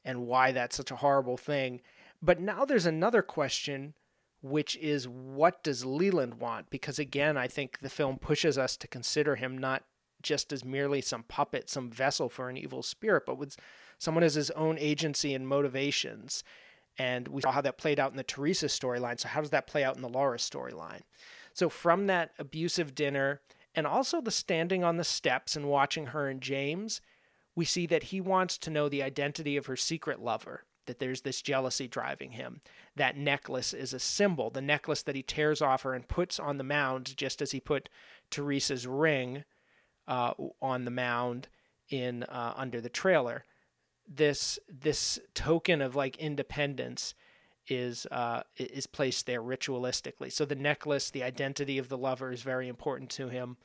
[0.03, 1.83] and why that's such a horrible thing.
[2.23, 3.93] But now there's another question,
[4.41, 6.71] which is what does Leland want?
[6.71, 9.85] Because again, I think the film pushes us to consider him not
[10.23, 13.57] just as merely some puppet, some vessel for an evil spirit, but with
[13.99, 16.43] someone as his own agency and motivations.
[16.97, 19.21] And we saw how that played out in the Teresa storyline.
[19.21, 21.03] So, how does that play out in the Laura storyline?
[21.59, 23.41] So from that abusive dinner
[23.75, 27.01] and also the standing on the steps and watching her and James,
[27.57, 31.23] we see that he wants to know the identity of her secret lover, that there's
[31.23, 32.61] this jealousy driving him.
[32.95, 36.59] That necklace is a symbol, the necklace that he tears off her and puts on
[36.59, 37.89] the mound, just as he put
[38.31, 39.43] Teresa's ring
[40.07, 41.49] uh, on the mound
[41.91, 43.45] in uh, under the trailer.
[44.07, 47.15] This this token of like independence
[47.69, 50.33] is uh, is placed there ritualistically.
[50.33, 53.57] So the necklace, the identity of the lover, is very important to him.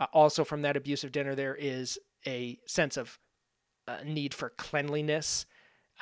[0.00, 3.18] Uh, also, from that abusive dinner, there is a sense of
[3.86, 5.46] uh, need for cleanliness,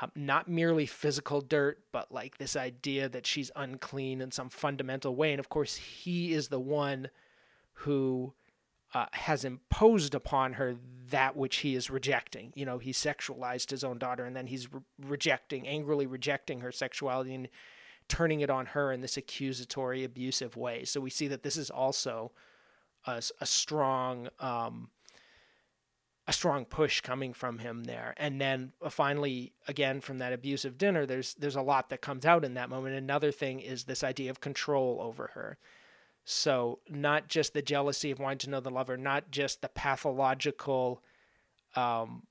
[0.00, 5.14] um, not merely physical dirt, but like this idea that she's unclean in some fundamental
[5.14, 5.32] way.
[5.32, 7.08] And of course, he is the one
[7.72, 8.34] who
[8.94, 10.76] uh, has imposed upon her
[11.10, 12.52] that which he is rejecting.
[12.54, 16.72] You know, he sexualized his own daughter, and then he's re- rejecting, angrily rejecting her
[16.72, 17.48] sexuality and
[18.08, 20.84] turning it on her in this accusatory, abusive way.
[20.84, 22.32] So we see that this is also
[23.06, 24.28] a, a strong.
[24.40, 24.90] Um,
[26.28, 30.76] a strong push coming from him there and then uh, finally again from that abusive
[30.76, 34.02] dinner there's there's a lot that comes out in that moment another thing is this
[34.02, 35.56] idea of control over her
[36.28, 41.00] So, not just the jealousy of wanting to know the lover, not just the pathological
[41.76, 42.24] um,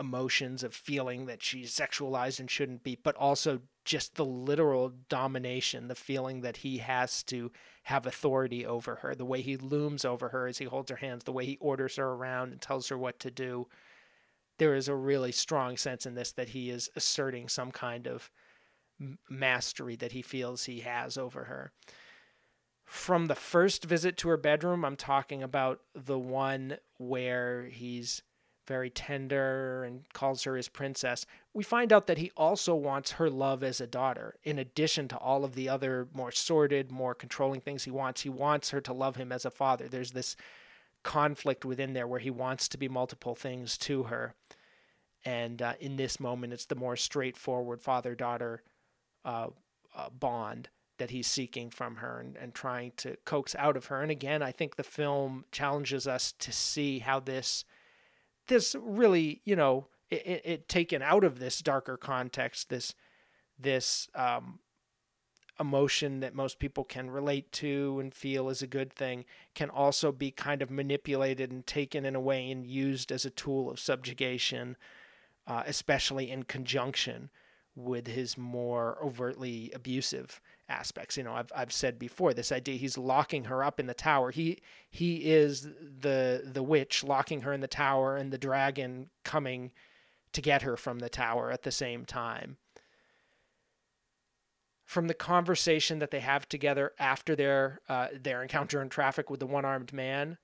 [0.00, 5.86] emotions of feeling that she's sexualized and shouldn't be, but also just the literal domination,
[5.86, 7.52] the feeling that he has to
[7.84, 11.22] have authority over her, the way he looms over her as he holds her hands,
[11.22, 13.68] the way he orders her around and tells her what to do.
[14.58, 18.32] There is a really strong sense in this that he is asserting some kind of
[19.30, 21.70] mastery that he feels he has over her
[22.86, 28.22] from the first visit to her bedroom, I'm talking about the one where he's
[28.66, 31.26] very tender and calls her his princess.
[31.52, 34.36] We find out that he also wants her love as a daughter.
[34.44, 38.28] In addition to all of the other more sordid, more controlling things he wants, he
[38.28, 39.88] wants her to love him as a father.
[39.88, 40.36] There's this
[41.02, 44.34] conflict within there where he wants to be multiple things to her.
[45.24, 48.62] And uh, in this moment, it's the more straightforward father daughter
[49.24, 49.48] uh,
[49.94, 50.68] uh, bond
[50.98, 54.02] that he's seeking from her and, and trying to coax out of her.
[54.02, 57.64] And again, I think the film challenges us to see how this
[58.48, 62.94] this really, you know, it, it taken out of this darker context, this
[63.58, 64.60] this um,
[65.58, 70.12] emotion that most people can relate to and feel is a good thing can also
[70.12, 73.80] be kind of manipulated and taken in a way and used as a tool of
[73.80, 74.76] subjugation,
[75.46, 77.30] uh, especially in conjunction
[77.74, 81.16] with his more overtly abusive aspects.
[81.16, 84.30] You know, I've I've said before this idea he's locking her up in the tower.
[84.30, 84.58] He
[84.90, 89.72] he is the the witch locking her in the tower and the dragon coming
[90.32, 92.56] to get her from the tower at the same time.
[94.84, 99.40] From the conversation that they have together after their uh, their encounter in traffic with
[99.40, 100.38] the one armed man,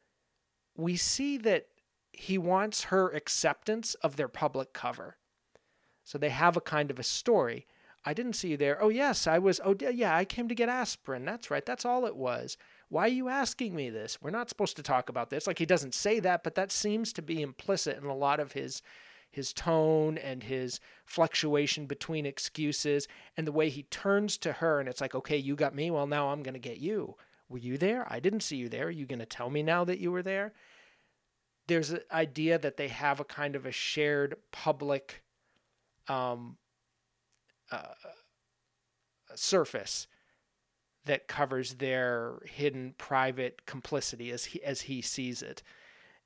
[0.76, 1.66] we see that
[2.12, 5.16] he wants her acceptance of their public cover.
[6.04, 7.66] So they have a kind of a story.
[8.04, 8.82] I didn't see you there.
[8.82, 9.60] Oh, yes, I was.
[9.64, 11.24] Oh, yeah, I came to get aspirin.
[11.24, 11.64] That's right.
[11.64, 12.56] That's all it was.
[12.92, 14.18] Why are you asking me this?
[14.20, 15.46] We're not supposed to talk about this.
[15.46, 18.52] Like he doesn't say that, but that seems to be implicit in a lot of
[18.52, 18.82] his
[19.30, 24.90] his tone and his fluctuation between excuses and the way he turns to her and
[24.90, 25.90] it's like, "Okay, you got me.
[25.90, 27.16] Well, now I'm going to get you.
[27.48, 28.06] Were you there?
[28.12, 28.88] I didn't see you there.
[28.88, 30.52] Are you going to tell me now that you were there?"
[31.68, 35.22] There's an idea that they have a kind of a shared public
[36.08, 36.58] um,
[37.72, 37.94] uh,
[39.34, 40.06] surface
[41.04, 45.62] that covers their hidden private complicity as he, as he sees it.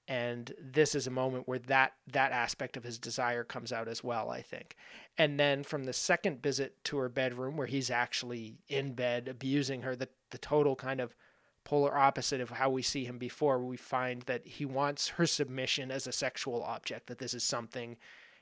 [0.08, 4.04] And this is a moment where that that aspect of his desire comes out as
[4.04, 4.76] well i think.
[5.18, 9.82] And then from the second visit to her bedroom where he's actually in bed abusing
[9.82, 11.16] her the the total kind of
[11.64, 15.90] polar opposite of how we see him before we find that he wants her submission
[15.90, 17.96] as a sexual object that this is something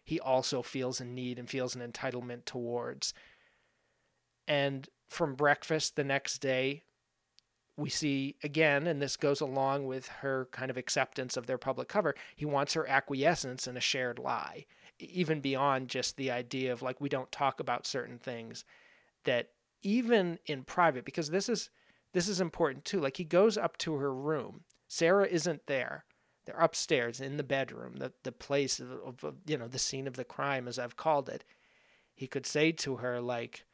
[0.05, 3.15] he also feels a need and feels an entitlement towards.
[4.47, 6.83] And from breakfast the next day,
[7.77, 11.89] we see again, and this goes along with her kind of acceptance of their public
[11.89, 14.67] cover, he wants her acquiescence in a shared lie,
[15.01, 18.65] even beyond just the idea of like we don't talk about certain things
[19.25, 19.49] that
[19.83, 21.71] even in private because this is
[22.13, 26.05] this is important too like he goes up to her room sarah isn't there
[26.45, 30.15] they're upstairs in the bedroom, the, the place of, of, you know, the scene of
[30.15, 31.45] the crime, as I've called it.
[32.15, 33.65] He could say to her, like,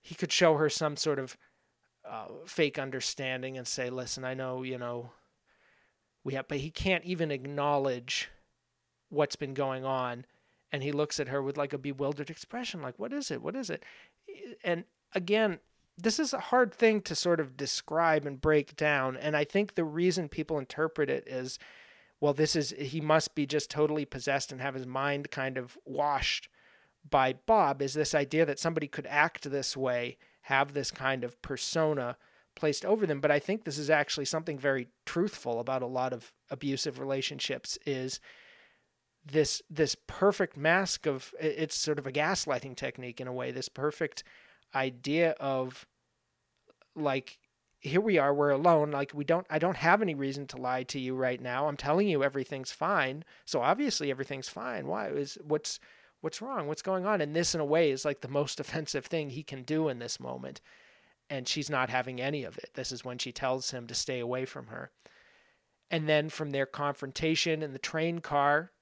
[0.00, 1.36] he could show her some sort of
[2.08, 5.10] uh, fake understanding and say, listen, I know, you know,
[6.22, 8.28] we have, but he can't even acknowledge
[9.08, 10.26] what's been going on.
[10.72, 13.42] And he looks at her with like a bewildered expression, like, what is it?
[13.42, 13.84] What is it?
[14.62, 15.60] And again,
[15.96, 19.16] this is a hard thing to sort of describe and break down.
[19.16, 21.58] And I think the reason people interpret it is
[22.20, 25.76] well, this is, he must be just totally possessed and have his mind kind of
[25.84, 26.48] washed
[27.08, 31.40] by Bob, is this idea that somebody could act this way, have this kind of
[31.42, 32.16] persona
[32.54, 33.20] placed over them.
[33.20, 37.78] But I think this is actually something very truthful about a lot of abusive relationships
[37.86, 38.18] is
[39.24, 43.68] this this perfect mask of it's sort of a gaslighting technique in a way this
[43.68, 44.22] perfect
[44.72, 45.84] idea of
[46.94, 47.38] like
[47.80, 50.82] here we are we're alone like we don't i don't have any reason to lie
[50.84, 51.68] to you right now.
[51.68, 53.24] I'm telling you everything's fine.
[53.44, 54.86] So obviously everything's fine.
[54.86, 55.78] Why is what's
[56.20, 56.66] what's wrong?
[56.66, 57.20] What's going on?
[57.20, 59.98] And this in a way is like the most offensive thing he can do in
[59.98, 60.60] this moment.
[61.28, 62.70] And she's not having any of it.
[62.74, 64.90] This is when she tells him to stay away from her.
[65.90, 68.72] And then from their confrontation in the train car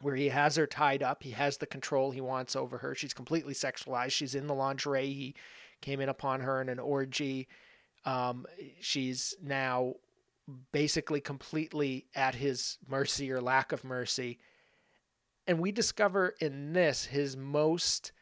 [0.00, 2.94] where he has her tied up he has the control he wants over her.
[2.94, 4.12] She's completely sexualized.
[4.12, 5.12] She's in the lingerie.
[5.12, 5.34] He
[5.80, 7.48] came in upon her in an orgy
[8.08, 8.46] um,
[8.80, 9.92] she's now
[10.72, 14.38] basically completely at his mercy or lack of mercy.
[15.46, 18.12] And we discover in this his most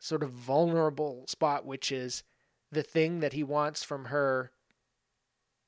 [0.00, 2.24] sort of vulnerable spot, which is
[2.72, 4.50] the thing that he wants from her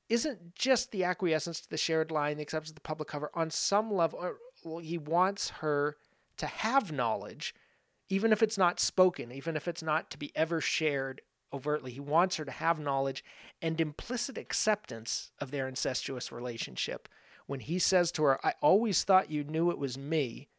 [0.09, 3.31] isn't just the acquiescence to the shared lie the acceptance of the public cover.
[3.33, 4.33] On some level,
[4.81, 5.95] he wants her
[6.35, 7.55] to have knowledge,
[8.09, 11.21] even if it's not spoken, even if it's not to be ever shared
[11.53, 11.91] overtly.
[11.91, 13.23] He wants her to have knowledge
[13.61, 17.07] and implicit acceptance of their incestuous relationship.
[17.47, 20.49] When he says to her, I always thought you knew it was me,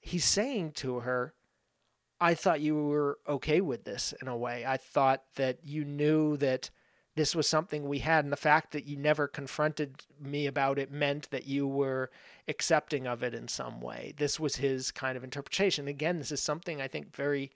[0.00, 1.32] he's saying to her,
[2.20, 4.64] I thought you were okay with this in a way.
[4.66, 6.70] I thought that you knew that
[7.14, 10.90] this was something we had, and the fact that you never confronted me about it
[10.90, 12.10] meant that you were
[12.48, 14.14] accepting of it in some way.
[14.16, 15.88] This was his kind of interpretation.
[15.88, 17.50] Again, this is something I think very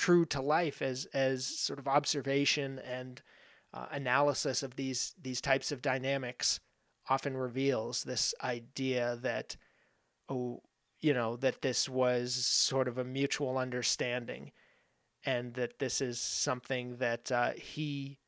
[0.00, 3.20] true to life as as sort of observation and
[3.74, 6.58] uh, analysis of these these types of dynamics
[7.10, 9.58] often reveals this idea that
[10.30, 10.62] oh
[11.00, 14.52] you know that this was sort of a mutual understanding
[15.26, 18.18] and that this is something that uh, he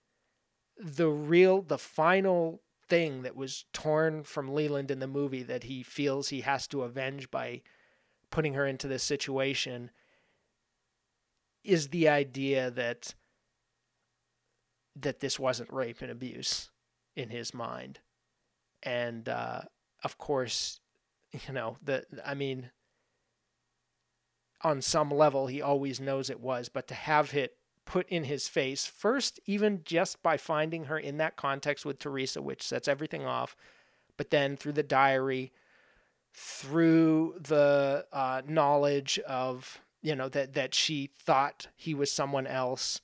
[0.78, 5.82] the real the final thing that was torn from Leland in the movie that he
[5.82, 7.62] feels he has to avenge by
[8.30, 9.90] putting her into this situation
[11.64, 13.14] is the idea that
[14.94, 16.70] that this wasn't rape and abuse
[17.16, 18.00] in his mind.
[18.82, 19.62] And uh,
[20.02, 20.80] of course
[21.32, 22.70] you know the i mean
[24.62, 28.46] on some level he always knows it was but to have it put in his
[28.46, 33.26] face first even just by finding her in that context with Teresa which sets everything
[33.26, 33.56] off
[34.16, 35.52] but then through the diary
[36.32, 43.00] through the uh, knowledge of you know that that she thought he was someone else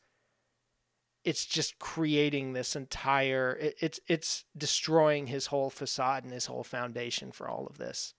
[1.25, 6.65] it's just creating this entire it, it's it's destroying his whole facade and his whole
[6.65, 8.15] foundation for all of this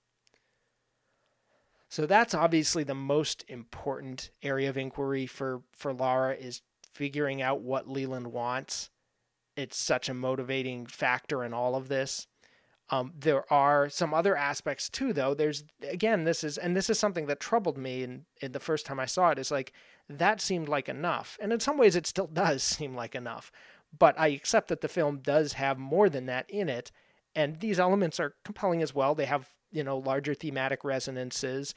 [1.89, 6.61] so that's obviously the most important area of inquiry for for Laura is
[6.91, 8.91] figuring out what Leland wants.
[9.55, 12.27] It's such a motivating factor in all of this.
[12.91, 15.33] Um, there are some other aspects too, though.
[15.33, 18.85] There's again, this is and this is something that troubled me in, in the first
[18.85, 19.39] time I saw it.
[19.39, 19.73] Is like
[20.09, 23.51] that seemed like enough, and in some ways, it still does seem like enough.
[23.97, 26.91] But I accept that the film does have more than that in it,
[27.35, 29.15] and these elements are compelling as well.
[29.15, 31.75] They have you know larger thematic resonances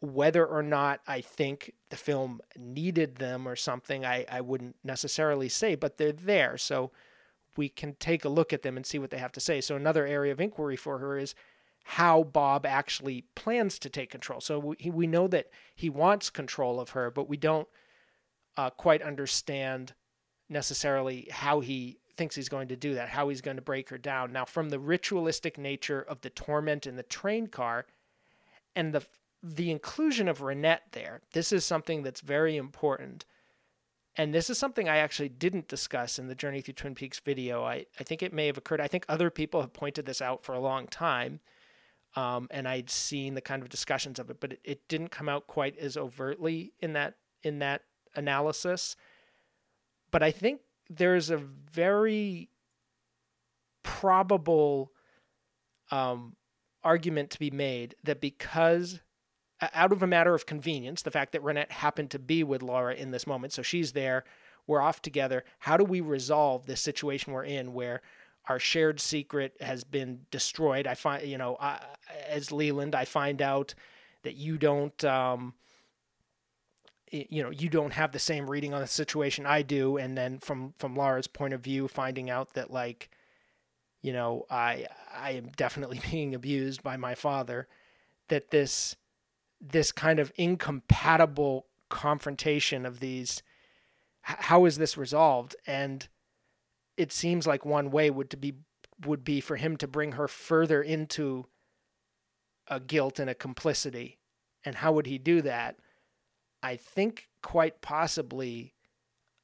[0.00, 5.48] whether or not I think the film needed them or something, I, I wouldn't necessarily
[5.48, 6.56] say, but they're there.
[6.56, 6.90] So
[7.56, 9.60] we can take a look at them and see what they have to say.
[9.60, 11.34] So, another area of inquiry for her is
[11.84, 14.40] how Bob actually plans to take control.
[14.40, 17.68] So, we, we know that he wants control of her, but we don't
[18.56, 19.94] uh, quite understand
[20.48, 23.96] necessarily how he thinks he's going to do that, how he's going to break her
[23.96, 24.32] down.
[24.32, 27.86] Now, from the ritualistic nature of the torment in the train car
[28.76, 29.06] and the
[29.42, 33.24] the inclusion of Ronette there, this is something that's very important.
[34.20, 37.64] And this is something I actually didn't discuss in the Journey Through Twin Peaks video.
[37.64, 38.78] I, I think it may have occurred.
[38.78, 41.40] I think other people have pointed this out for a long time.
[42.16, 45.30] Um, and I'd seen the kind of discussions of it, but it, it didn't come
[45.30, 48.94] out quite as overtly in that in that analysis.
[50.10, 50.60] But I think
[50.90, 52.50] there's a very
[53.82, 54.92] probable
[55.90, 56.36] um,
[56.84, 59.00] argument to be made that because
[59.74, 62.94] out of a matter of convenience, the fact that Ronette happened to be with Laura
[62.94, 64.24] in this moment, so she's there,
[64.66, 65.44] we're off together.
[65.60, 68.02] How do we resolve this situation we're in where
[68.48, 70.86] our shared secret has been destroyed?
[70.86, 71.80] I find, you know, I,
[72.28, 73.74] as Leland, I find out
[74.22, 75.54] that you don't, um,
[77.10, 80.38] you know, you don't have the same reading on the situation I do, and then
[80.38, 83.10] from from Laura's point of view, finding out that like,
[84.00, 87.66] you know, I I am definitely being abused by my father,
[88.28, 88.94] that this
[89.60, 93.42] this kind of incompatible confrontation of these
[94.22, 95.56] how is this resolved?
[95.66, 96.06] And
[96.96, 98.54] it seems like one way would to be
[99.06, 101.46] would be for him to bring her further into
[102.68, 104.18] a guilt and a complicity.
[104.62, 105.76] And how would he do that?
[106.62, 108.74] I think quite possibly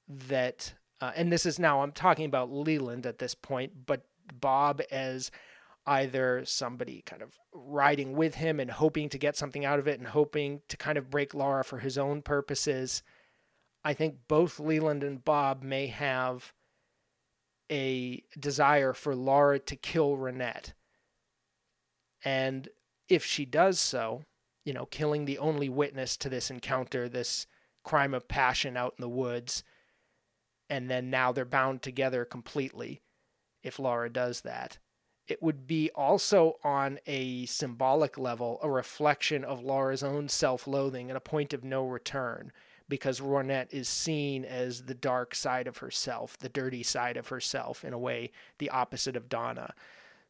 [0.08, 4.02] that uh, and this is now i'm talking about leland at this point but
[4.40, 5.30] bob as
[5.86, 9.98] either somebody kind of riding with him and hoping to get something out of it
[9.98, 13.02] and hoping to kind of break Laura for his own purposes.
[13.84, 16.52] I think both Leland and Bob may have
[17.70, 20.72] a desire for Laura to kill Ronette.
[22.24, 22.68] And
[23.08, 24.24] if she does so,
[24.64, 27.46] you know, killing the only witness to this encounter, this
[27.84, 29.62] crime of passion out in the woods,
[30.68, 33.02] and then now they're bound together completely
[33.62, 34.78] if Laura does that
[35.28, 41.10] it would be also on a symbolic level a reflection of Laura's own self loathing
[41.10, 42.52] and a point of no return.
[42.88, 47.84] because Ronette is seen as the dark side of herself, the dirty side of herself,
[47.84, 49.74] in a way, the opposite of Donna.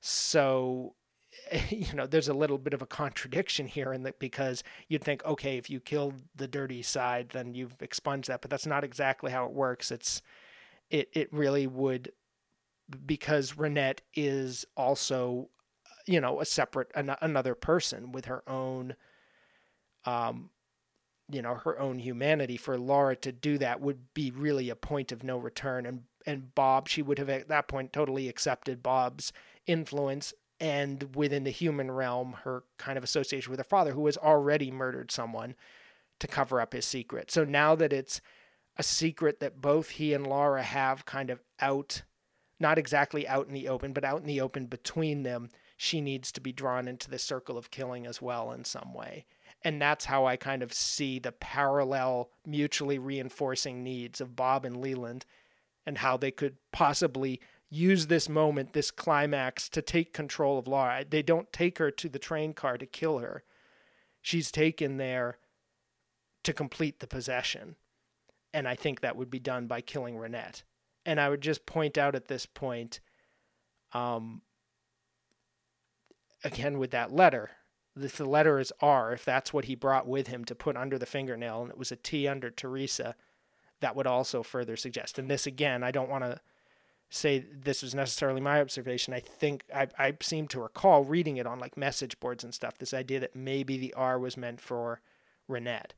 [0.01, 0.94] So,
[1.68, 5.24] you know, there's a little bit of a contradiction here in that because you'd think,
[5.24, 9.30] okay, if you kill the dirty side, then you've expunged that, but that's not exactly
[9.30, 9.90] how it works.
[9.90, 10.22] It's
[10.90, 12.12] it it really would
[13.05, 15.49] because Ronette is also,
[16.07, 18.97] you know, a separate an, another person with her own
[20.05, 20.51] um
[21.28, 25.11] you know her own humanity for Laura to do that would be really a point
[25.11, 29.32] of no return and and Bob she would have at that point totally accepted Bob's
[29.66, 34.16] influence and within the human realm her kind of association with her father who has
[34.16, 35.57] already murdered someone
[36.18, 37.30] to cover up his secret.
[37.30, 38.20] So now that it's
[38.76, 42.03] a secret that both he and Laura have kind of out
[42.59, 46.32] not exactly out in the open but out in the open between them, she needs
[46.32, 49.26] to be drawn into the circle of killing as well in some way.
[49.62, 54.76] And that's how I kind of see the parallel, mutually reinforcing needs of Bob and
[54.76, 55.26] Leland
[55.84, 61.04] and how they could possibly use this moment, this climax, to take control of Laura.
[61.09, 63.42] They don't take her to the train car to kill her.
[64.22, 65.38] She's taken there
[66.44, 67.76] to complete the possession.
[68.54, 70.62] And I think that would be done by killing Ronette.
[71.07, 73.00] And I would just point out at this point,
[73.92, 74.42] um,
[76.44, 77.52] again with that letter,
[77.98, 80.98] if the letter is R, if that's what he brought with him to put under
[80.98, 83.14] the fingernail, and it was a T under Teresa,
[83.80, 85.18] that would also further suggest.
[85.18, 86.40] And this again, I don't want to
[87.09, 89.14] say this was necessarily my observation.
[89.14, 92.78] I think I, I seem to recall reading it on like message boards and stuff.
[92.78, 95.00] This idea that maybe the R was meant for
[95.48, 95.92] Ronette,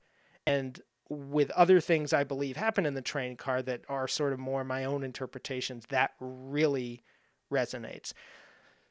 [0.47, 4.39] and with other things I believe happen in the train car that are sort of
[4.39, 7.03] more my own interpretations, that really
[7.51, 8.13] resonates.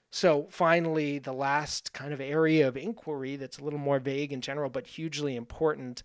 [0.09, 4.41] So finally, the last kind of area of inquiry that's a little more vague in
[4.41, 6.03] general, but hugely important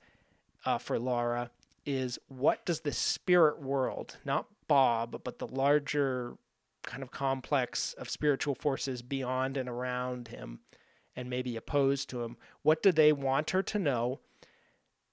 [0.64, 1.50] uh, for Laura
[1.86, 6.36] is what does the spirit world, not Bob, but the larger
[6.82, 10.60] kind of complex of spiritual forces beyond and around him
[11.14, 14.20] and maybe opposed to him, what do they want her to know?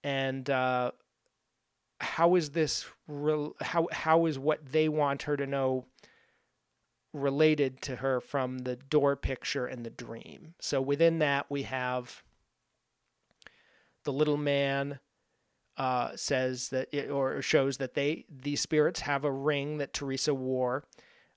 [0.03, 0.91] And uh,
[1.99, 5.85] how is this, re- how, how is what they want her to know
[7.13, 10.53] related to her from the door picture and the dream.
[10.59, 12.23] So within that, we have
[14.03, 14.99] the little man
[15.77, 20.33] uh, says that, it, or shows that they these spirits have a ring that Teresa
[20.33, 20.85] wore.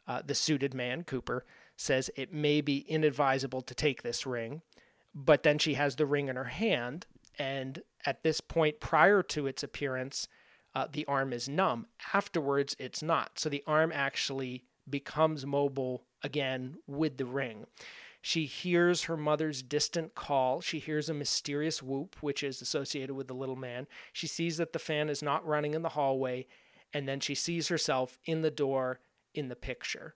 [0.06, 1.44] Uh, the suited man, Cooper,
[1.76, 4.62] says it may be inadvisable to take this ring,
[5.14, 7.06] but then she has the ring in her hand,
[7.38, 10.28] and at this point, prior to its appearance,
[10.74, 11.86] uh, the arm is numb.
[12.12, 13.38] Afterwards, it's not.
[13.38, 17.66] So the arm actually becomes mobile again with the ring.
[18.20, 20.60] She hears her mother's distant call.
[20.60, 23.88] She hears a mysterious whoop, which is associated with the little man.
[24.12, 26.46] She sees that the fan is not running in the hallway,
[26.94, 29.00] and then she sees herself in the door
[29.34, 30.14] in the picture.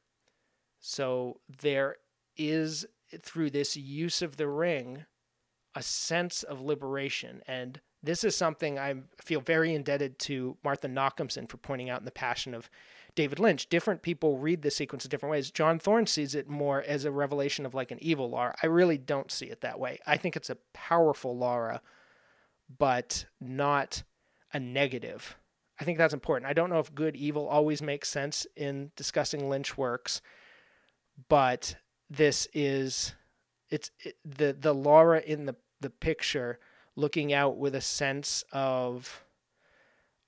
[0.79, 1.97] So there
[2.37, 2.87] is,
[3.23, 5.05] through this use of the ring,
[5.77, 7.43] a sense of liberation.
[7.47, 12.07] And this is something I feel very indebted to Martha Nochimson for pointing out in
[12.07, 12.71] The Passion of
[13.15, 13.69] David Lynch.
[13.69, 15.51] Different people read the sequence in different ways.
[15.51, 18.57] John Thorne sees it more as a revelation of like an evil Laura.
[18.63, 19.99] I really don't see it that way.
[20.07, 21.83] I think it's a powerful Laura,
[22.79, 24.03] but not
[24.53, 25.37] a negative.
[25.79, 26.49] I think that's important.
[26.49, 30.23] I don't know if good evil always makes sense in discussing Lynch works,
[31.29, 31.77] but
[32.09, 33.15] this is
[33.69, 36.59] it's it, the the Laura in the the picture
[36.95, 39.25] looking out with a sense of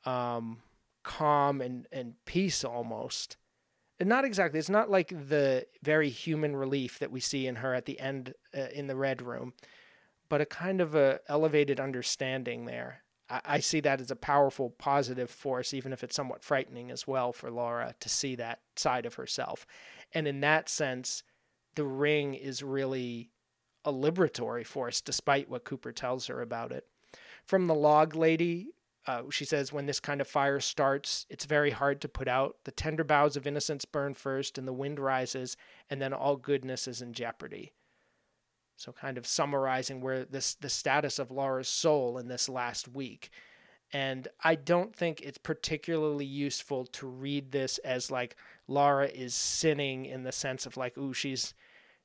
[0.05, 0.59] um
[1.09, 3.39] calm and, and peace almost.
[3.99, 4.61] And not exactly.
[4.61, 8.35] It's not like the very human relief that we see in her at the end
[8.57, 9.55] uh, in the red room,
[10.29, 13.03] but a kind of a elevated understanding there.
[13.29, 17.09] I, I see that as a powerful positive force, even if it's somewhat frightening as
[17.09, 19.67] well for Laura to see that side of herself.
[20.13, 21.23] And in that sense,
[21.75, 23.31] the ring is really
[23.89, 26.87] a liberatory force, despite what Cooper tells her about it.
[27.45, 28.69] From the log lady,
[29.07, 32.57] uh, she says, when this kind of fire starts, it's very hard to put out.
[32.65, 35.57] The tender boughs of innocence burn first, and the wind rises,
[35.89, 37.73] and then all goodness is in jeopardy.
[38.77, 43.31] So, kind of summarizing where this the status of Laura's soul in this last week.
[43.93, 48.37] And I don't think it's particularly useful to read this as like
[48.69, 51.55] Laura is sinning in the sense of like, ooh, she's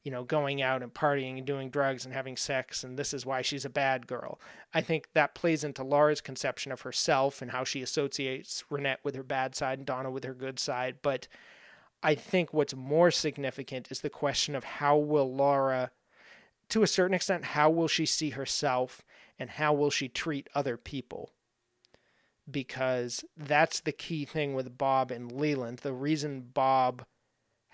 [0.03, 3.25] you know, going out and partying and doing drugs and having sex, and this is
[3.25, 4.39] why she's a bad girl.
[4.73, 9.15] I think that plays into Laura's conception of herself and how she associates Ronette with
[9.15, 10.97] her bad side and Donna with her good side.
[11.01, 11.27] But
[12.01, 15.91] I think what's more significant is the question of how will Laura,
[16.69, 19.01] to a certain extent, how will she see herself
[19.39, 21.31] and how will she treat other people?
[22.49, 25.79] because that's the key thing with Bob and Leland.
[25.79, 27.05] The reason Bob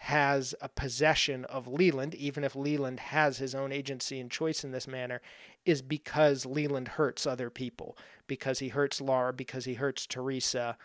[0.04, 4.72] has a possession of Leland, even if Leland has his own agency and choice in
[4.72, 5.22] this manner,
[5.66, 10.78] is because Leland hurts other people, because he hurts Laura, because he hurts Teresa,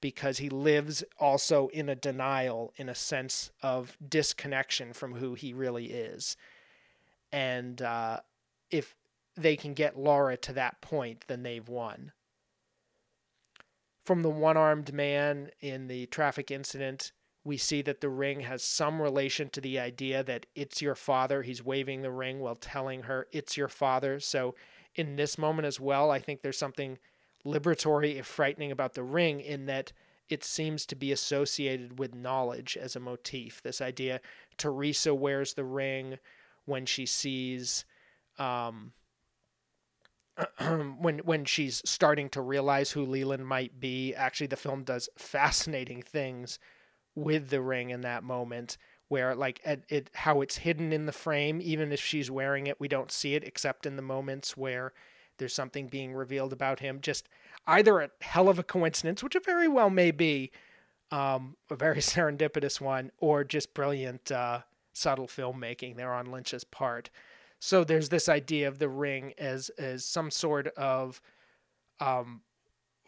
[0.00, 5.52] because he lives also in a denial, in a sense of disconnection from who he
[5.52, 6.34] really is.
[7.30, 8.20] And uh,
[8.70, 8.94] if
[9.36, 12.12] they can get Laura to that point, then they've won.
[14.06, 17.12] From the one armed man in the traffic incident,
[17.44, 21.42] we see that the ring has some relation to the idea that it's your father.
[21.42, 24.18] He's waving the ring while telling her it's your father.
[24.18, 24.54] So,
[24.94, 26.98] in this moment as well, I think there's something
[27.44, 29.92] liberatory, if frightening, about the ring in that
[30.28, 33.60] it seems to be associated with knowledge as a motif.
[33.62, 34.20] This idea
[34.56, 36.18] Teresa wears the ring
[36.64, 37.84] when she sees.
[38.38, 38.92] Um,
[40.98, 46.00] when when she's starting to realize who Leland might be, actually the film does fascinating
[46.00, 46.58] things
[47.14, 48.76] with the ring in that moment
[49.08, 52.88] where like it, how it's hidden in the frame even if she's wearing it we
[52.88, 54.92] don't see it except in the moments where
[55.38, 57.28] there's something being revealed about him just
[57.66, 60.50] either a hell of a coincidence which it very well may be
[61.10, 64.60] um, a very serendipitous one or just brilliant uh,
[64.92, 67.10] subtle filmmaking there on lynch's part.
[67.58, 71.20] So there's this idea of the ring as as some sort of
[72.00, 72.42] um,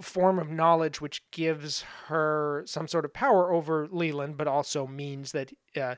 [0.02, 5.32] form of knowledge which gives her some sort of power over Leland, but also means
[5.32, 5.94] that uh,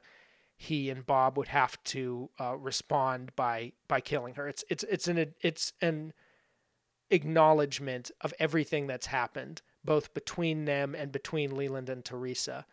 [0.57, 4.49] he and Bob would have to uh, respond by by killing her.
[4.49, 6.12] It's it's it's an it's an
[7.11, 12.66] acknowledgement of everything that's happened, both between them and between Leland and Teresa.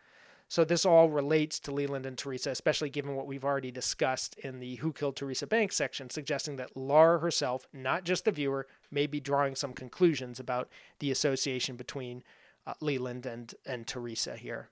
[0.48, 4.60] So this all relates to Leland and Teresa, especially given what we've already discussed in
[4.60, 9.06] the Who Killed Teresa Banks section, suggesting that Laura herself, not just the viewer, may
[9.06, 10.68] be drawing some conclusions about
[11.00, 12.22] the association between
[12.66, 14.70] uh, Leland and and Teresa here.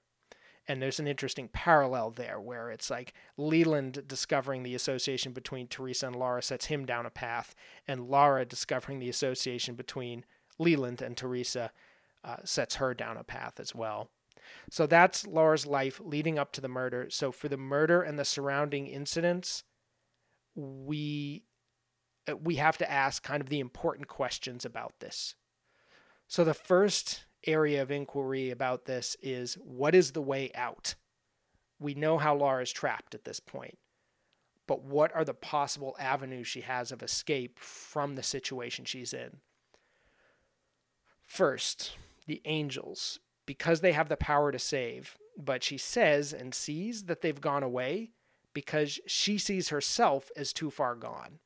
[0.66, 6.06] And there's an interesting parallel there where it's like Leland discovering the association between Teresa
[6.06, 7.54] and Laura sets him down a path,
[7.86, 10.24] and Laura discovering the association between
[10.58, 11.70] Leland and Teresa
[12.22, 14.08] uh, sets her down a path as well.
[14.70, 17.06] So that's Laura's life leading up to the murder.
[17.10, 19.64] So for the murder and the surrounding incidents,
[20.54, 21.44] we
[22.28, 25.34] uh, we have to ask kind of the important questions about this.
[26.26, 30.94] So the first area of inquiry about this is what is the way out?
[31.78, 33.78] We know how Laura is trapped at this point.
[34.66, 39.40] But what are the possible avenues she has of escape from the situation she's in?
[41.26, 45.16] First, the angels because they have the power to save.
[45.36, 48.10] But she says and sees that they've gone away
[48.52, 51.40] because she sees herself as too far gone.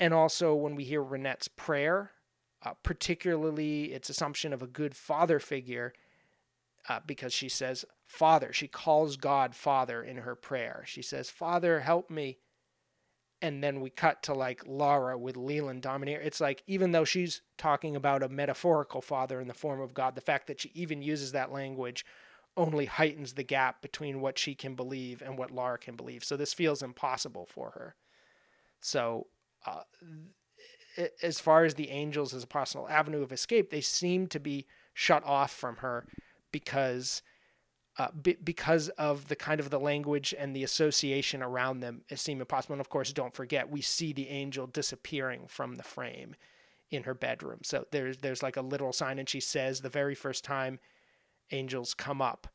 [0.00, 2.10] And also, when we hear Ronette's prayer,
[2.64, 5.92] uh, particularly its assumption of a good father figure,
[6.88, 10.82] uh, because she says, Father, she calls God Father in her prayer.
[10.86, 12.38] She says, Father, help me
[13.44, 16.18] and then we cut to like Laura with Leland domineer.
[16.18, 20.14] It's like even though she's talking about a metaphorical father in the form of God,
[20.14, 22.06] the fact that she even uses that language
[22.56, 26.24] only heightens the gap between what she can believe and what Laura can believe.
[26.24, 27.96] So this feels impossible for her.
[28.80, 29.26] So
[29.66, 29.82] uh,
[31.22, 34.64] as far as the angels as a possible avenue of escape, they seem to be
[34.94, 36.06] shut off from her
[36.50, 37.20] because
[37.98, 42.18] uh, b- because of the kind of the language and the association around them it
[42.18, 42.74] seem impossible.
[42.74, 46.34] And of course, don't forget we see the angel disappearing from the frame
[46.90, 47.60] in her bedroom.
[47.62, 50.78] So there's there's like a literal sign, and she says the very first time
[51.50, 52.48] angels come up,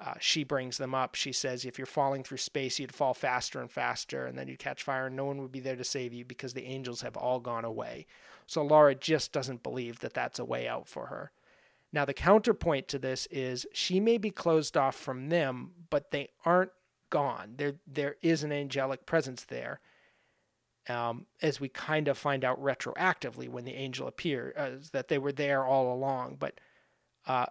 [0.00, 1.14] uh, she brings them up.
[1.14, 4.58] She says, if you're falling through space, you'd fall faster and faster, and then you'd
[4.60, 7.16] catch fire, and no one would be there to save you because the angels have
[7.16, 8.06] all gone away.
[8.46, 11.32] So Laura just doesn't believe that that's a way out for her.
[11.92, 16.28] Now, the counterpoint to this is she may be closed off from them, but they
[16.44, 16.72] aren't
[17.10, 17.54] gone.
[17.56, 19.80] There, there is an angelic presence there,
[20.88, 25.18] um, as we kind of find out retroactively when the angel appears, uh, that they
[25.18, 26.36] were there all along.
[26.38, 26.60] But
[27.26, 27.46] uh,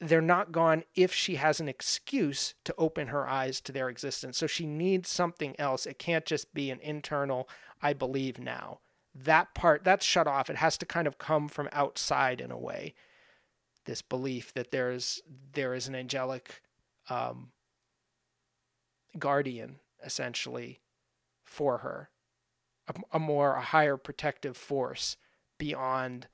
[0.00, 4.38] they're not gone if she has an excuse to open her eyes to their existence.
[4.38, 5.86] So she needs something else.
[5.86, 7.48] It can't just be an internal,
[7.82, 8.78] I believe now.
[9.12, 10.48] That part, that's shut off.
[10.48, 12.94] It has to kind of come from outside in a way
[13.90, 15.20] this belief that there is
[15.52, 16.62] there is an angelic
[17.08, 17.50] um,
[19.18, 20.80] guardian essentially
[21.44, 22.08] for her,
[22.86, 25.16] a, a, more a higher protective force
[25.58, 26.28] beyond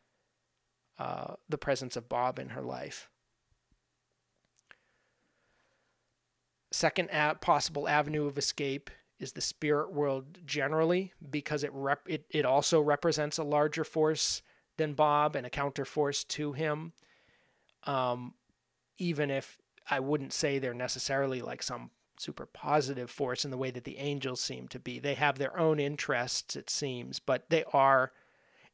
[0.98, 3.08] uh, the presence of Bob in her life.
[6.70, 7.08] Second
[7.40, 12.82] possible avenue of escape is the spirit world generally because it rep- it, it also
[12.82, 14.42] represents a larger force
[14.76, 16.92] than Bob and a counterforce to him.
[17.86, 18.34] Um,
[18.98, 19.58] even if
[19.88, 23.98] I wouldn't say they're necessarily like some super positive force in the way that the
[23.98, 24.98] angels seem to be.
[24.98, 28.12] They have their own interests, it seems, but they are,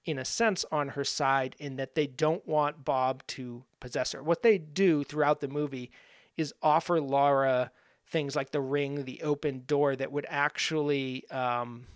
[0.04, 4.22] in a sense, on her side in that they don't want Bob to possess her.
[4.22, 5.90] What they do throughout the movie
[6.36, 7.72] is offer Laura
[8.06, 11.86] things like the ring, the open door that would actually um,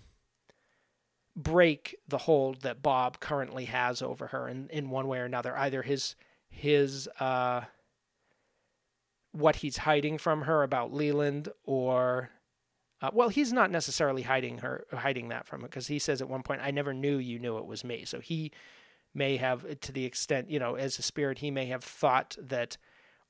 [1.36, 5.56] break the hold that Bob currently has over her in, in one way or another.
[5.56, 6.16] Either his
[6.48, 7.62] his uh,
[9.32, 12.30] what he's hiding from her about Leland, or
[13.02, 16.28] uh, well, he's not necessarily hiding her hiding that from her because he says at
[16.28, 18.52] one point, "I never knew you knew it was me." So he
[19.14, 22.76] may have, to the extent you know, as a spirit, he may have thought that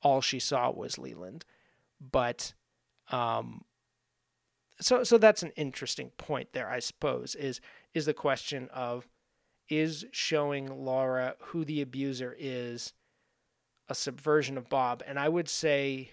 [0.02, 1.44] all she saw was Leland,
[2.00, 2.54] but
[3.10, 3.64] um,
[4.80, 7.34] so so that's an interesting point there, I suppose.
[7.34, 7.60] Is
[7.94, 9.08] is the question of
[9.68, 12.92] is showing Laura who the abuser is
[13.88, 16.10] a subversion of Bob, and I would say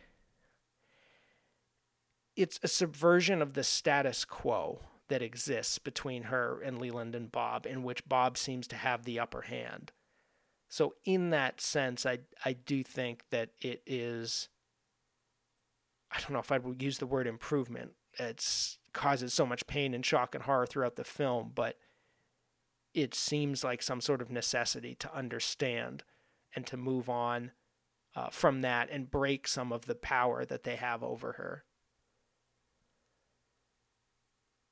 [2.36, 7.66] it's a subversion of the status quo that exists between her and Leland and Bob,
[7.66, 9.92] in which Bob seems to have the upper hand.
[10.70, 14.50] So in that sense, I I do think that it is.
[16.12, 17.92] I don't know if I would use the word improvement.
[18.18, 18.44] It
[18.94, 21.78] causes so much pain and shock and horror throughout the film, but
[22.94, 26.04] it seems like some sort of necessity to understand
[26.56, 27.52] and to move on
[28.16, 31.64] uh, from that and break some of the power that they have over her.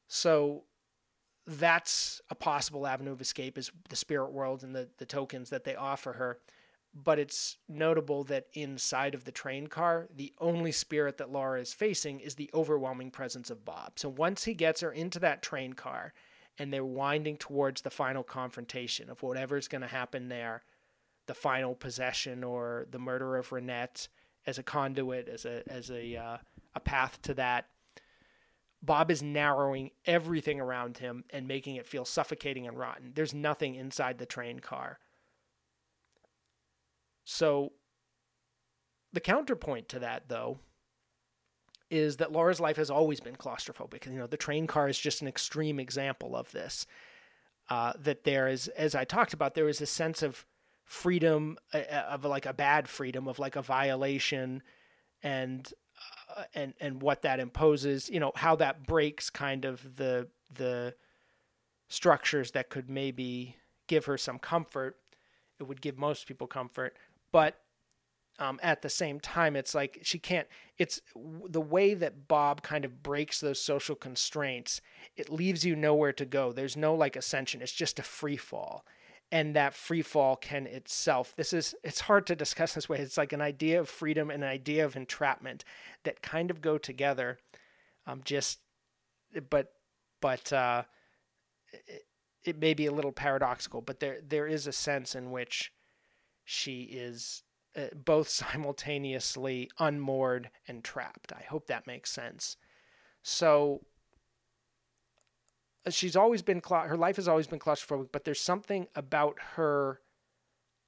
[0.07, 0.63] So
[1.47, 5.63] that's a possible avenue of escape is the spirit world and the, the tokens that
[5.63, 6.39] they offer her.
[6.93, 11.73] But it's notable that inside of the train car, the only spirit that Laura is
[11.73, 13.93] facing is the overwhelming presence of Bob.
[13.95, 16.13] So once he gets her into that train car
[16.57, 20.63] and they're winding towards the final confrontation of whatever's going to happen there,
[21.31, 24.09] the final possession or the murder of Ronette
[24.45, 26.37] as a conduit, as a as a uh,
[26.75, 27.67] a path to that.
[28.81, 33.13] Bob is narrowing everything around him and making it feel suffocating and rotten.
[33.15, 34.99] There's nothing inside the train car.
[37.23, 37.71] So
[39.13, 40.59] the counterpoint to that though
[41.89, 44.05] is that Laura's life has always been claustrophobic.
[44.05, 46.85] You know, the train car is just an extreme example of this.
[47.69, 50.45] Uh, that there is, as I talked about, there is a sense of
[50.91, 54.61] freedom of like a bad freedom of like a violation
[55.23, 55.73] and
[56.35, 60.93] uh, and and what that imposes you know how that breaks kind of the the
[61.87, 63.55] structures that could maybe
[63.87, 64.97] give her some comfort.
[65.61, 66.97] It would give most people comfort.
[67.31, 67.61] But
[68.37, 72.85] um, at the same time it's like she can't it's the way that bob kind
[72.85, 74.81] of breaks those social constraints
[75.15, 76.51] it leaves you nowhere to go.
[76.51, 77.61] There's no like ascension.
[77.61, 78.83] It's just a free fall
[79.31, 82.97] and that free fall can itself this is it's hard to discuss this way.
[82.97, 85.63] It's like an idea of freedom and an idea of entrapment
[86.03, 87.39] that kind of go together
[88.05, 88.59] um just
[89.49, 89.73] but
[90.21, 90.83] but uh
[91.71, 92.03] it,
[92.43, 95.71] it may be a little paradoxical but there there is a sense in which
[96.43, 97.43] she is
[97.75, 101.31] uh, both simultaneously unmoored and trapped.
[101.31, 102.57] I hope that makes sense.
[103.23, 103.81] So
[105.89, 109.99] she's always been her life has always been claustrophobic, but there's something about her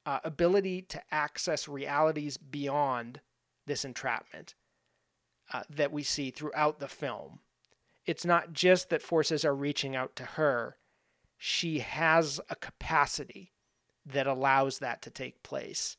[0.06, 3.22] uh, ability to access realities beyond
[3.66, 4.56] this entrapment
[5.52, 7.40] uh, that we see throughout the film.
[8.06, 10.78] It's not just that forces are reaching out to her;
[11.38, 13.54] she has a capacity
[14.06, 15.98] that allows that to take place.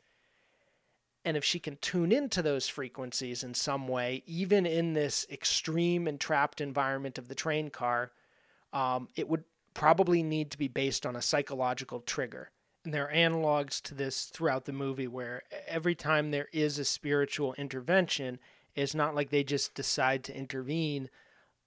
[1.24, 6.06] And if she can tune into those frequencies in some way, even in this extreme
[6.06, 8.12] and trapped environment of the train car,
[8.74, 12.50] um, it would probably need to be based on a psychological trigger.
[12.84, 16.84] And there are analogs to this throughout the movie where every time there is a
[16.84, 18.38] spiritual intervention,
[18.74, 21.08] it's not like they just decide to intervene.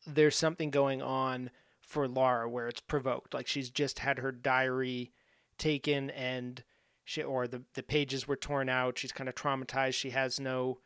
[0.06, 1.50] There's something going on
[1.82, 3.34] for Laura where it's provoked.
[3.34, 5.12] Like she's just had her diary
[5.58, 6.64] taken and
[7.04, 9.00] she or the, the pages were torn out.
[9.00, 9.96] She's kind of traumatized.
[9.96, 10.80] She has no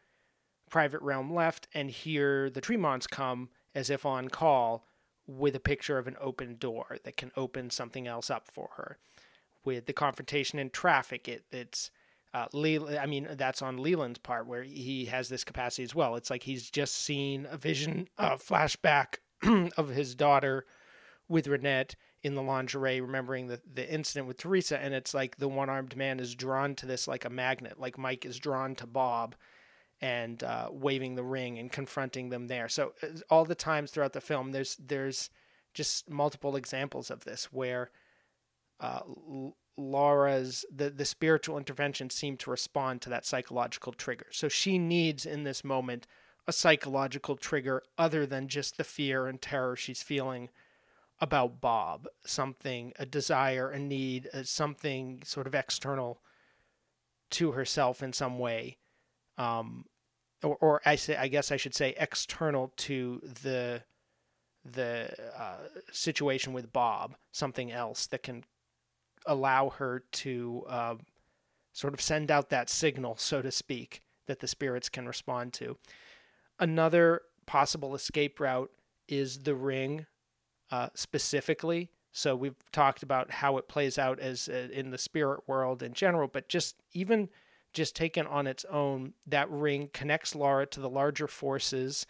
[0.69, 1.67] private realm left.
[1.73, 4.85] And here the Tremonds come as if on call
[5.37, 8.97] with a picture of an open door that can open something else up for her.
[9.63, 11.91] With the confrontation in traffic, it, it's
[12.33, 16.15] uh, Le- I mean, that's on Leland's part where he has this capacity as well.
[16.15, 19.17] It's like he's just seen a vision, a flashback
[19.77, 20.65] of his daughter
[21.27, 24.79] with Ronette in the lingerie, remembering the, the incident with Teresa.
[24.79, 27.97] And it's like the one armed man is drawn to this like a magnet, like
[27.97, 29.35] Mike is drawn to Bob
[30.01, 32.67] and uh, waving the ring and confronting them there.
[32.67, 35.29] So uh, all the times throughout the film, there's there's
[35.73, 37.91] just multiple examples of this where
[38.79, 39.01] uh,
[39.77, 44.27] Laura's the the spiritual intervention seemed to respond to that psychological trigger.
[44.31, 46.07] So she needs in this moment
[46.47, 50.49] a psychological trigger other than just the fear and terror she's feeling
[51.19, 56.19] about Bob, something a desire, a need, something sort of external
[57.29, 58.77] to herself in some way.
[59.37, 59.85] Um,
[60.43, 63.83] or, or I say, I guess I should say external to the
[64.63, 65.57] the uh,
[65.91, 68.43] situation with Bob, something else that can
[69.25, 70.95] allow her to uh,
[71.73, 75.77] sort of send out that signal, so to speak, that the spirits can respond to.
[76.59, 78.71] Another possible escape route
[79.07, 80.05] is the ring,
[80.69, 81.89] uh, specifically.
[82.11, 85.93] So we've talked about how it plays out as uh, in the spirit world in
[85.93, 87.29] general, but just even
[87.73, 92.05] just taken on its own, that ring connects Laura to the larger forces,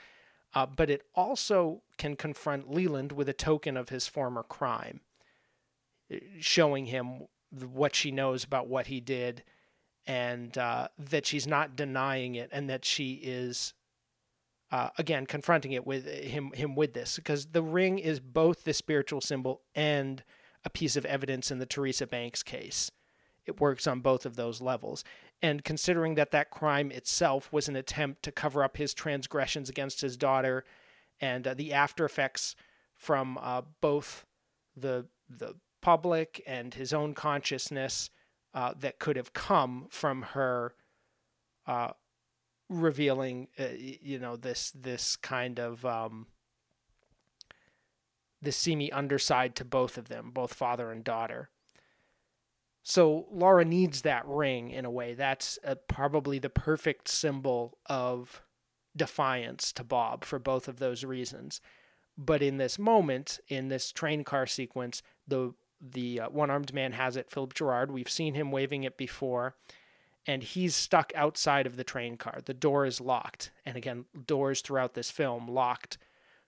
[0.53, 5.01] uh, but it also can confront Leland with a token of his former crime
[6.39, 9.43] showing him what she knows about what he did
[10.07, 13.74] and uh, that she's not denying it and that she is
[14.72, 18.74] uh, again confronting it with him him with this because the ring is both the
[18.74, 20.24] spiritual symbol and
[20.64, 22.91] a piece of evidence in the Teresa Banks case.
[23.45, 25.03] It works on both of those levels.
[25.41, 30.01] And considering that that crime itself was an attempt to cover up his transgressions against
[30.01, 30.63] his daughter
[31.19, 32.55] and uh, the after effects
[32.95, 34.25] from uh, both
[34.75, 38.09] the the public and his own consciousness
[38.53, 40.75] uh, that could have come from her
[41.65, 41.91] uh,
[42.69, 46.27] revealing, uh, you know, this this kind of um,
[48.41, 51.49] this seamy underside to both of them, both father and daughter.
[52.84, 55.13] So Laura needs that ring in a way.
[55.13, 58.41] That's a, probably the perfect symbol of
[58.95, 61.61] defiance to Bob for both of those reasons.
[62.17, 66.91] But in this moment, in this train car sequence, the the uh, one armed man
[66.91, 67.91] has it, Philip Gerard.
[67.91, 69.55] We've seen him waving it before,
[70.27, 72.39] and he's stuck outside of the train car.
[72.45, 73.51] The door is locked.
[73.65, 75.97] And again, doors throughout this film locked,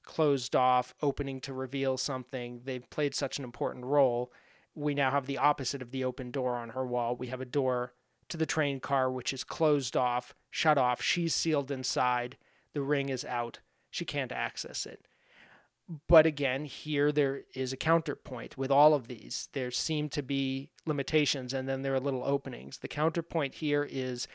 [0.03, 2.61] closed off, opening to reveal something.
[2.65, 4.31] They've played such an important role.
[4.75, 7.15] We now have the opposite of the open door on her wall.
[7.15, 7.93] We have a door
[8.29, 11.01] to the train car, which is closed off, shut off.
[11.01, 12.37] She's sealed inside.
[12.73, 13.59] The ring is out.
[13.91, 15.07] She can't access it
[16.07, 19.49] but again, here there is a counterpoint with all of these.
[19.53, 22.77] There seem to be limitations and then there are little openings.
[22.77, 24.27] The counterpoint here is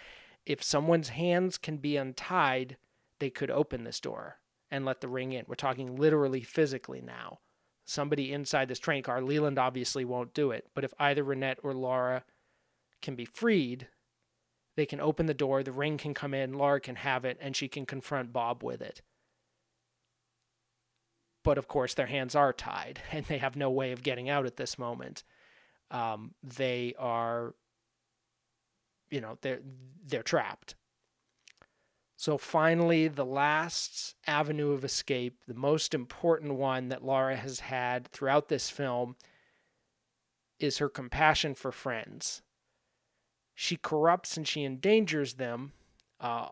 [0.45, 2.77] if someone's hands can be untied,
[3.19, 4.39] they could open this door
[4.71, 5.45] and let the ring in.
[5.49, 7.41] We're talking literally physically now.
[7.89, 11.73] Somebody inside this train car, Leland obviously won't do it, but if either Ronette or
[11.73, 12.25] Laura
[13.01, 13.89] can be freed,
[14.77, 17.57] they can open the door, the ring can come in, Laura can have it, and
[17.57, 19.01] she can confront Bob with it
[21.49, 24.45] but of course their hands are tied and they have no way of getting out
[24.45, 25.25] at this moment.
[25.91, 27.55] Um, they are,
[29.11, 29.61] you know, they're
[30.07, 30.75] they're trapped.
[32.19, 38.09] So finally, the last avenue of escape, the most important one that Laura has had
[38.09, 39.15] throughout this film,
[40.59, 42.43] is her compassion for friends.
[43.55, 45.71] She corrupts and she endangers them
[46.21, 46.49] uh,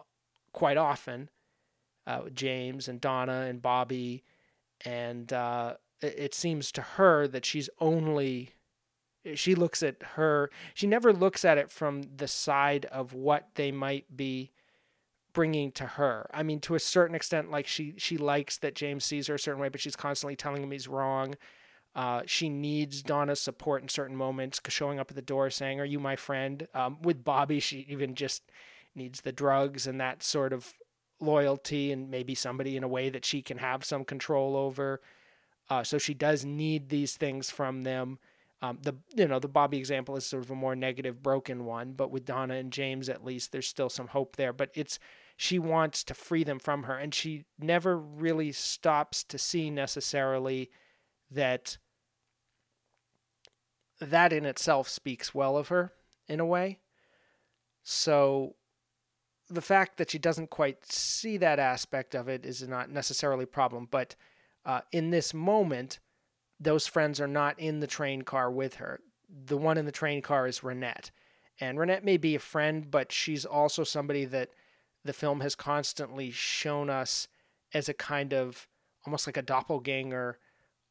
[0.53, 1.31] quite often.
[2.07, 4.23] Uh, James and Donna and Bobby
[4.85, 8.51] and uh, it, it seems to her that she's only
[9.35, 13.73] she looks at her she never looks at it from the side of what they
[13.73, 14.53] might be
[15.37, 19.05] bringing to her i mean to a certain extent like she she likes that james
[19.05, 21.35] sees her a certain way but she's constantly telling him he's wrong
[21.95, 25.85] uh, she needs donna's support in certain moments showing up at the door saying are
[25.85, 28.51] you my friend um, with bobby she even just
[28.95, 30.73] needs the drugs and that sort of
[31.21, 35.01] loyalty and maybe somebody in a way that she can have some control over.
[35.69, 38.19] Uh, so she does need these things from them.
[38.63, 41.93] Um, the you know the Bobby example is sort of a more negative, broken one,
[41.93, 44.53] but with Donna and James at least there's still some hope there.
[44.53, 44.99] But it's
[45.37, 50.71] she wants to free them from her, and she never really stops to see necessarily
[51.31, 51.79] that
[54.01, 55.93] that in itself speaks well of her
[56.29, 56.81] in a way.
[57.83, 58.57] So
[59.49, 63.49] the fact that she doesn't quite see that aspect of it is not necessarily a
[63.49, 64.17] problem, but
[64.65, 65.99] uh, in this moment,
[66.59, 69.01] those friends are not in the train car with her.
[69.47, 71.11] The one in the train car is Ronette.
[71.61, 74.51] And Ronette may be a friend, but she's also somebody that
[75.07, 77.29] the film has constantly shown us
[77.73, 78.69] as a kind of
[79.07, 80.39] almost like a doppelganger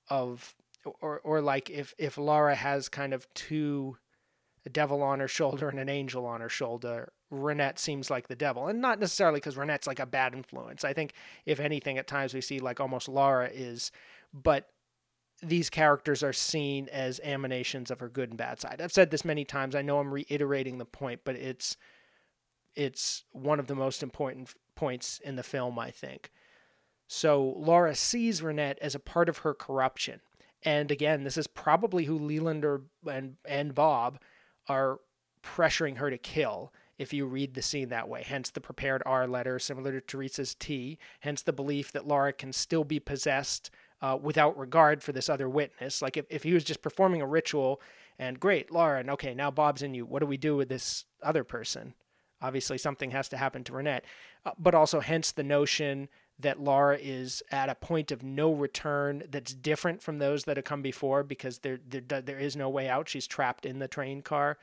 [0.10, 0.56] of
[1.02, 3.98] or or like if if Laura has kind of two
[4.66, 8.36] a devil on her shoulder and an angel on her shoulder Ronette seems like the
[8.36, 10.84] devil, and not necessarily because Ronette's like a bad influence.
[10.84, 11.14] I think,
[11.46, 13.92] if anything, at times we see like almost Laura is,
[14.34, 14.70] but
[15.42, 18.80] these characters are seen as emanations of her good and bad side.
[18.82, 19.76] I've said this many times.
[19.76, 21.78] I know I'm reiterating the point, but it's
[22.76, 26.32] it's one of the most important points in the film, I think.
[27.08, 30.22] So Laura sees Ronette as a part of her corruption.
[30.64, 32.66] And again, this is probably who Leland
[33.06, 34.20] and, and Bob
[34.68, 35.00] are
[35.44, 38.24] pressuring her to kill if you read the scene that way.
[38.24, 40.98] Hence the prepared R letter, similar to Teresa's T.
[41.20, 43.70] Hence the belief that Laura can still be possessed
[44.02, 46.02] uh, without regard for this other witness.
[46.02, 47.82] Like if, if he was just performing a ritual
[48.18, 50.06] and great, Laura, and okay, now Bob's in you.
[50.06, 51.94] What do we do with this other person?
[52.42, 54.02] Obviously, something has to happen to Ronette.
[54.46, 59.24] Uh, but also, hence the notion that Laura is at a point of no return
[59.30, 62.90] that's different from those that have come before because there there, there is no way
[62.90, 63.08] out.
[63.08, 64.58] She's trapped in the train car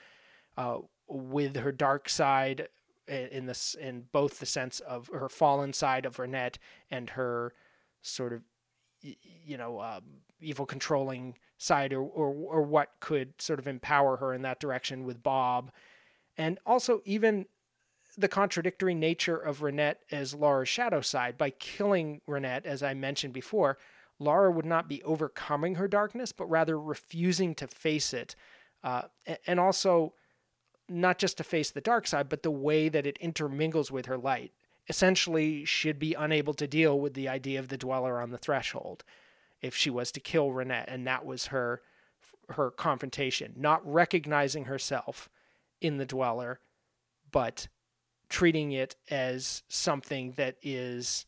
[0.57, 2.69] uh, with her dark side
[3.09, 6.57] in this in both the sense of her fallen side of Ronette
[6.91, 7.55] and her
[8.03, 8.43] sort of
[9.01, 10.03] you know um,
[10.41, 15.05] evil controlling side or, or or what could sort of empower her in that direction
[15.05, 15.73] with Bob
[16.37, 17.47] and also even
[18.17, 21.39] the contradictory nature of Ronette as Laura's shadow side.
[21.39, 23.79] By killing Ronette, as I mentioned before,
[24.19, 28.37] Laura would not be overcoming her darkness, but rather refusing to face it.
[28.85, 29.03] Uh,
[29.47, 30.15] and also,
[30.89, 34.19] not just to face the dark side, but the way that it intermingles with her
[34.19, 34.53] light.
[34.89, 39.05] Essentially, she'd be unable to deal with the idea of the dweller on the threshold
[39.61, 41.81] if she was to kill Ronette, and that was her
[42.49, 45.31] her confrontation, not recognizing herself
[45.81, 46.61] in the dweller,
[47.31, 47.69] but
[48.33, 51.27] treating it as something that is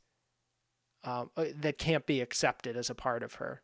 [1.05, 3.61] um, uh, that can't be accepted as a part of her.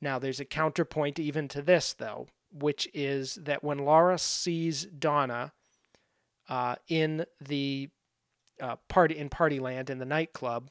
[0.00, 5.52] Now, there's a counterpoint even to this, though, which is that when Laura sees Donna
[6.48, 7.88] uh, in the
[8.62, 10.70] uh, party in Partyland in the nightclub,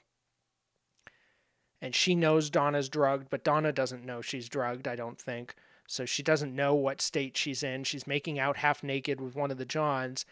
[1.82, 4.88] and she knows Donna's drugged, but Donna doesn't know she's drugged.
[4.88, 5.54] I don't think
[5.86, 6.06] so.
[6.06, 7.84] She doesn't know what state she's in.
[7.84, 10.26] She's making out half naked with one of the Johns,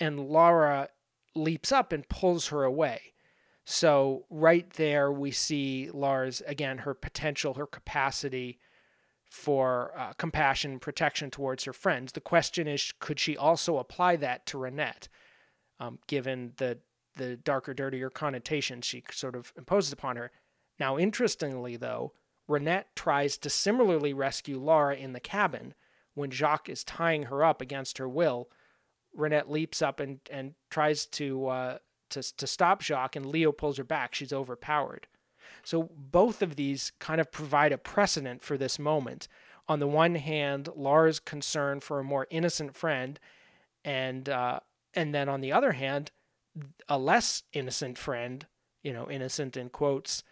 [0.00, 0.88] and Laura
[1.34, 3.12] leaps up and pulls her away.
[3.64, 8.58] So, right there, we see Lars again, her potential, her capacity
[9.30, 12.12] for uh, compassion, protection towards her friends.
[12.12, 15.08] The question is, could she also apply that to Ronette,
[15.78, 16.78] um, given the
[17.16, 20.32] the darker, dirtier connotation she sort of imposes upon her?
[20.80, 22.12] Now, interestingly, though,
[22.48, 25.74] Ronette tries to similarly rescue Laura in the cabin
[26.14, 28.48] when Jacques is tying her up against her will
[29.16, 31.78] Ronette leaps up and, and tries to, uh,
[32.10, 34.14] to, to stop Jacques, and Leo pulls her back.
[34.14, 35.06] She's overpowered.
[35.62, 39.28] So both of these kind of provide a precedent for this moment.
[39.68, 43.20] On the one hand, Laura's concern for a more innocent friend,
[43.84, 44.60] and uh,
[44.94, 46.10] and then on the other hand,
[46.88, 48.46] a less innocent friend,
[48.82, 50.24] you know, innocent in quotes,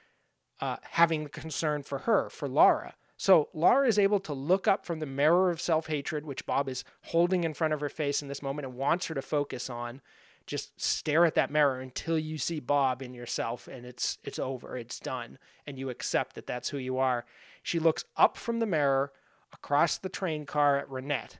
[0.60, 2.94] uh, having concern for her, for Lara.
[3.18, 6.68] So Laura is able to look up from the mirror of self hatred, which Bob
[6.68, 9.68] is holding in front of her face in this moment and wants her to focus
[9.68, 10.00] on.
[10.46, 14.78] Just stare at that mirror until you see Bob in yourself, and it's it's over,
[14.78, 17.26] it's done, and you accept that that's who you are.
[17.62, 19.12] She looks up from the mirror
[19.52, 21.38] across the train car at Ronette,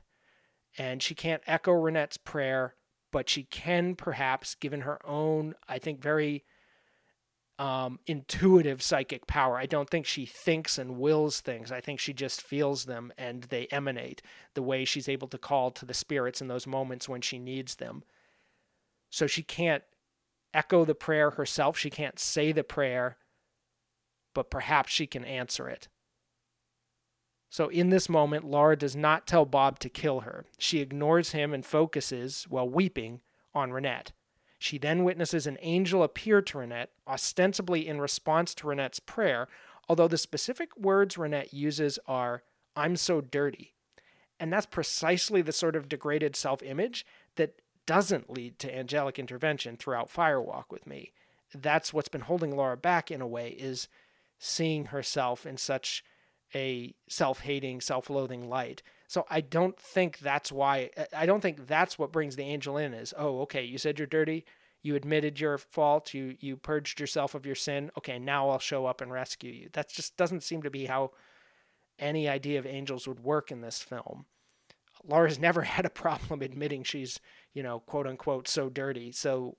[0.77, 2.75] and she can't echo Ronette's prayer,
[3.09, 6.43] but she can perhaps, given her own, I think, very
[7.59, 9.57] um, intuitive psychic power.
[9.57, 11.71] I don't think she thinks and wills things.
[11.71, 14.21] I think she just feels them and they emanate
[14.53, 17.75] the way she's able to call to the spirits in those moments when she needs
[17.75, 18.03] them.
[19.09, 19.83] So she can't
[20.53, 21.77] echo the prayer herself.
[21.77, 23.17] She can't say the prayer,
[24.33, 25.89] but perhaps she can answer it.
[27.49, 30.45] So in this moment, Laura does not tell Bob to kill her.
[30.57, 33.21] She ignores him and focuses, while weeping,
[33.53, 34.11] on Ronette.
[34.59, 39.47] She then witnesses an angel appear to Ronette, ostensibly in response to Ronette's prayer,
[39.87, 42.43] although the specific words Ronette uses are,
[42.75, 43.73] I'm so dirty.
[44.37, 47.05] And that's precisely the sort of degraded self image
[47.35, 51.13] that doesn't lead to angelic intervention throughout Fire Walk with Me.
[51.55, 53.87] That's what's been holding Laura back in a way, is
[54.37, 56.03] seeing herself in such
[56.53, 58.83] a self hating, self loathing light.
[59.09, 60.91] So I don't think that's why.
[61.17, 62.93] I don't think that's what brings the angel in.
[62.93, 64.45] Is oh, okay, you said you're dirty.
[64.83, 66.13] You admitted your fault.
[66.13, 67.89] You you purged yourself of your sin.
[67.97, 69.69] Okay, now I'll show up and rescue you.
[69.73, 71.09] That just doesn't seem to be how
[71.97, 74.27] any idea of angels would work in this film.
[75.03, 77.19] Laura's never had a problem admitting she's,
[77.51, 79.11] you know, quote unquote, so dirty.
[79.11, 79.57] So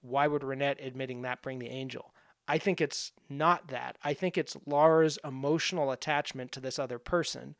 [0.00, 2.14] why would Ronette admitting that bring the angel?
[2.46, 3.98] I think it's not that.
[4.04, 7.56] I think it's Laura's emotional attachment to this other person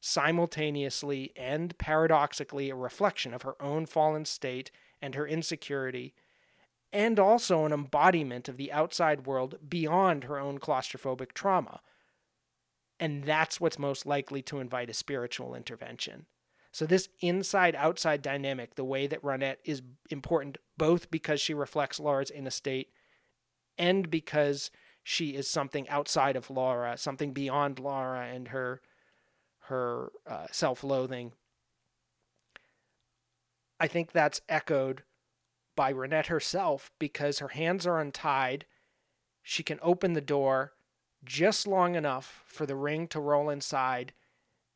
[0.00, 4.70] simultaneously and paradoxically a reflection of her own fallen state
[5.00, 6.14] and her insecurity,
[6.92, 11.80] and also an embodiment of the outside world beyond her own claustrophobic trauma.
[12.98, 16.26] And that's what's most likely to invite a spiritual intervention.
[16.72, 21.98] So, this inside outside dynamic, the way that Ronette is important, both because she reflects
[21.98, 22.90] Laura's inner state
[23.76, 24.70] and because
[25.02, 28.80] she is something outside of Laura, something beyond Laura and her
[29.70, 31.32] her uh, self-loathing.
[33.80, 35.04] I think that's echoed
[35.74, 38.66] by Ronette herself because her hands are untied.
[39.42, 40.74] She can open the door
[41.24, 44.12] just long enough for the ring to roll inside,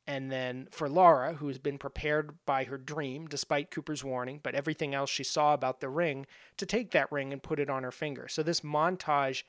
[0.07, 4.95] and then for Laura, who's been prepared by her dream, despite Cooper's warning, but everything
[4.95, 6.27] else she saw about the ring,
[6.57, 8.29] to take that ring and put it on her finger.
[8.29, 9.43] So this montage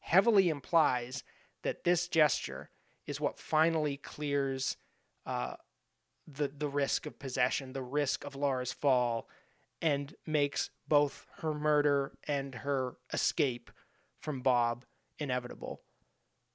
[0.00, 1.22] heavily implies
[1.62, 2.70] that this gesture
[3.06, 4.76] is what finally clears
[5.26, 5.54] uh,
[6.26, 9.28] the the risk of possession, the risk of Laura's fall,
[9.80, 13.70] and makes both her murder and her escape
[14.20, 14.84] from Bob
[15.18, 15.80] inevitable.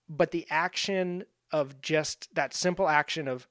[0.10, 3.48] But the action of just that simple action of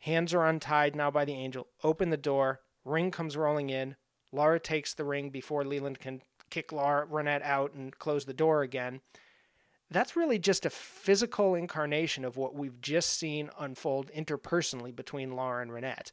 [0.00, 3.96] hands are untied now by the angel, open the door, ring comes rolling in,
[4.32, 8.62] Laura takes the ring before Leland can kick Laura Ronette out and close the door
[8.62, 9.00] again
[9.90, 15.62] that's really just a physical incarnation of what we've just seen unfold interpersonally between Laura
[15.62, 16.12] and Ronette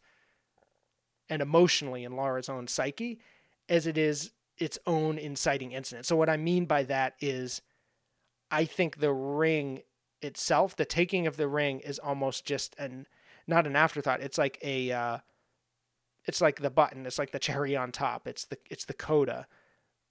[1.30, 3.20] and emotionally in Laura's own psyche
[3.68, 6.06] as it is its own inciting incident.
[6.06, 7.62] So, what I mean by that is,
[8.52, 9.82] I think the ring
[10.22, 13.08] itself, the taking of the ring, is almost just an
[13.48, 14.22] not an afterthought.
[14.22, 15.18] It's like a, uh,
[16.26, 17.06] it's like the button.
[17.06, 18.28] It's like the cherry on top.
[18.28, 19.48] It's the it's the coda.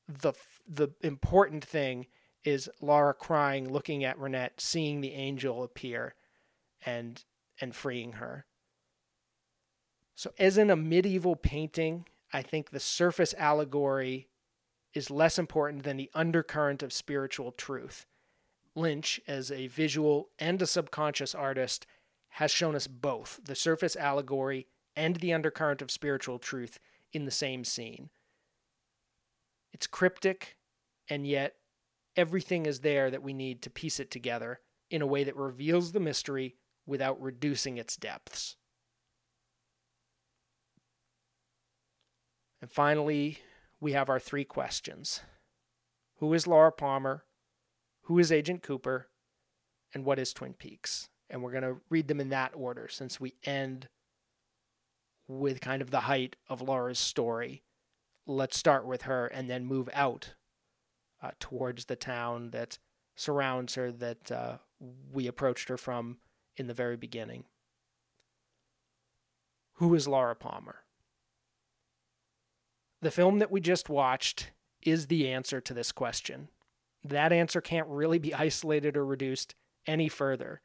[0.08, 0.32] The
[0.66, 2.06] the important thing
[2.44, 6.14] is Laura crying, looking at Ronette, seeing the angel appear
[6.84, 7.24] and
[7.60, 8.44] and freeing her.
[10.14, 14.28] So as in a medieval painting, I think the surface allegory
[14.94, 18.06] is less important than the undercurrent of spiritual truth.
[18.74, 21.86] Lynch, as a visual and a subconscious artist,
[22.30, 24.66] has shown us both the surface allegory
[24.96, 26.78] and the undercurrent of spiritual truth
[27.12, 28.10] in the same scene.
[29.72, 30.56] It's cryptic,
[31.08, 31.56] and yet
[32.16, 34.60] everything is there that we need to piece it together
[34.90, 36.56] in a way that reveals the mystery
[36.86, 38.56] without reducing its depths.
[42.60, 43.38] And finally,
[43.80, 45.20] we have our three questions
[46.18, 47.24] Who is Laura Palmer?
[48.02, 49.08] Who is Agent Cooper?
[49.94, 51.08] And what is Twin Peaks?
[51.28, 53.88] And we're going to read them in that order since we end
[55.28, 57.62] with kind of the height of Laura's story.
[58.26, 60.34] Let's start with her and then move out
[61.22, 62.78] uh, towards the town that
[63.14, 64.56] surrounds her that uh,
[65.12, 66.18] we approached her from
[66.56, 67.44] in the very beginning.
[69.74, 70.80] Who is Laura Palmer?
[73.00, 76.48] The film that we just watched is the answer to this question.
[77.04, 79.54] That answer can't really be isolated or reduced
[79.86, 80.60] any further.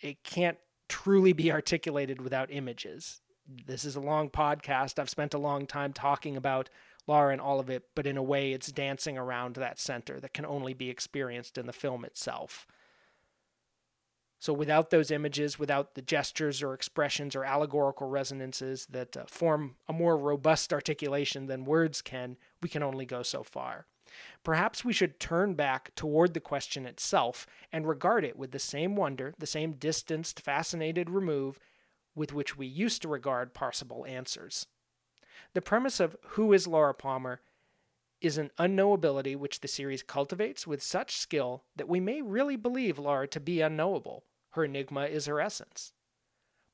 [0.00, 3.22] It can't truly be articulated without images.
[3.66, 4.98] This is a long podcast.
[4.98, 6.68] I've spent a long time talking about
[7.06, 10.34] Laura and all of it, but in a way it's dancing around that center that
[10.34, 12.66] can only be experienced in the film itself.
[14.38, 19.76] So, without those images, without the gestures or expressions or allegorical resonances that uh, form
[19.88, 23.86] a more robust articulation than words can, we can only go so far.
[24.42, 28.96] Perhaps we should turn back toward the question itself and regard it with the same
[28.96, 31.60] wonder, the same distanced, fascinated remove
[32.14, 34.66] with which we used to regard possible answers.
[35.54, 37.40] The premise of Who is Laura Palmer
[38.22, 42.98] is an unknowability which the series cultivates with such skill that we may really believe
[42.98, 44.24] Laura to be unknowable.
[44.50, 45.92] Her enigma is her essence.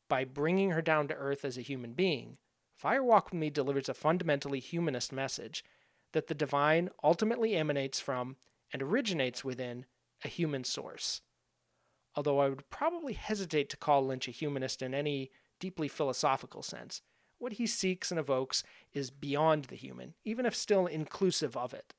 [0.09, 2.37] By bringing her down to earth as a human being,
[2.77, 5.65] Fire Walk with Me delivers a fundamentally humanist message
[6.13, 8.37] that the divine ultimately emanates from
[8.73, 9.87] and originates within
[10.25, 11.23] a human source.
[12.15, 17.03] Although I would probably hesitate to call Lynch a humanist in any deeply philosophical sense,
[17.39, 18.63] what he seeks and evokes
[18.93, 21.95] is beyond the human, even if still inclusive of it.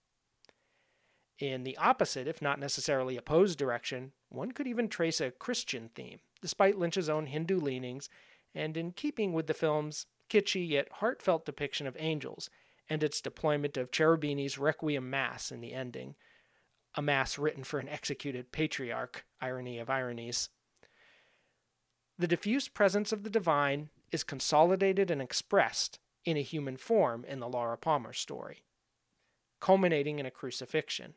[1.39, 6.19] In the opposite, if not necessarily opposed direction, one could even trace a Christian theme,
[6.41, 8.09] despite Lynch's own Hindu leanings,
[8.53, 12.49] and in keeping with the film's kitschy yet heartfelt depiction of angels
[12.89, 16.15] and its deployment of Cherubini's Requiem Mass in the ending,
[16.95, 20.49] a mass written for an executed patriarch, irony of ironies.
[22.17, 27.39] The diffuse presence of the divine is consolidated and expressed in a human form in
[27.39, 28.63] the Laura Palmer story,
[29.59, 31.13] culminating in a crucifixion.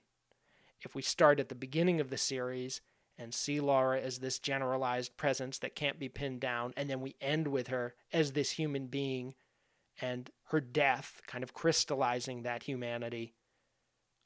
[0.80, 2.80] If we start at the beginning of the series
[3.18, 7.16] and see Laura as this generalized presence that can't be pinned down, and then we
[7.20, 9.34] end with her as this human being
[10.00, 13.34] and her death kind of crystallizing that humanity,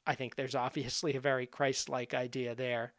[0.05, 2.93] I think there's obviously a very Christ like idea there.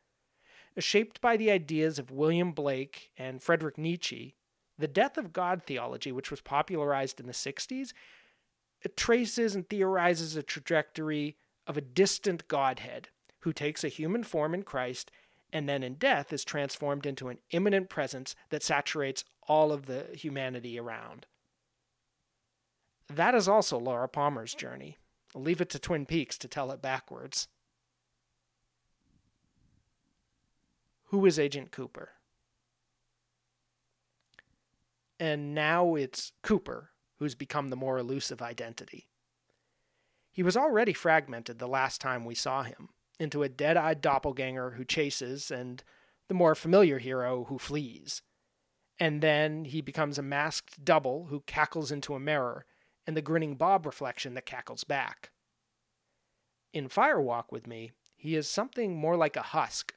[0.78, 4.36] Shaped by the ideas of William Blake and Friedrich Nietzsche,
[4.78, 7.92] the death of God theology, which was popularized in the 60s,
[8.82, 11.36] it traces and theorizes a trajectory
[11.66, 13.08] of a distant Godhead
[13.40, 15.10] who takes a human form in Christ
[15.52, 20.06] and then in death is transformed into an immanent presence that saturates all of the
[20.12, 21.26] humanity around.
[23.08, 24.98] That is also Laura Palmer's journey.
[25.34, 27.48] I'll leave it to Twin Peaks to tell it backwards.
[31.04, 32.10] Who is Agent Cooper?
[35.20, 39.08] And now it's Cooper who's become the more elusive identity.
[40.30, 44.72] He was already fragmented the last time we saw him into a dead eyed doppelganger
[44.72, 45.82] who chases and
[46.28, 48.22] the more familiar hero who flees.
[49.00, 52.66] And then he becomes a masked double who cackles into a mirror
[53.06, 55.30] and the grinning Bob reflection that cackles back.
[56.72, 59.94] In Fire Walk with Me, he is something more like a husk,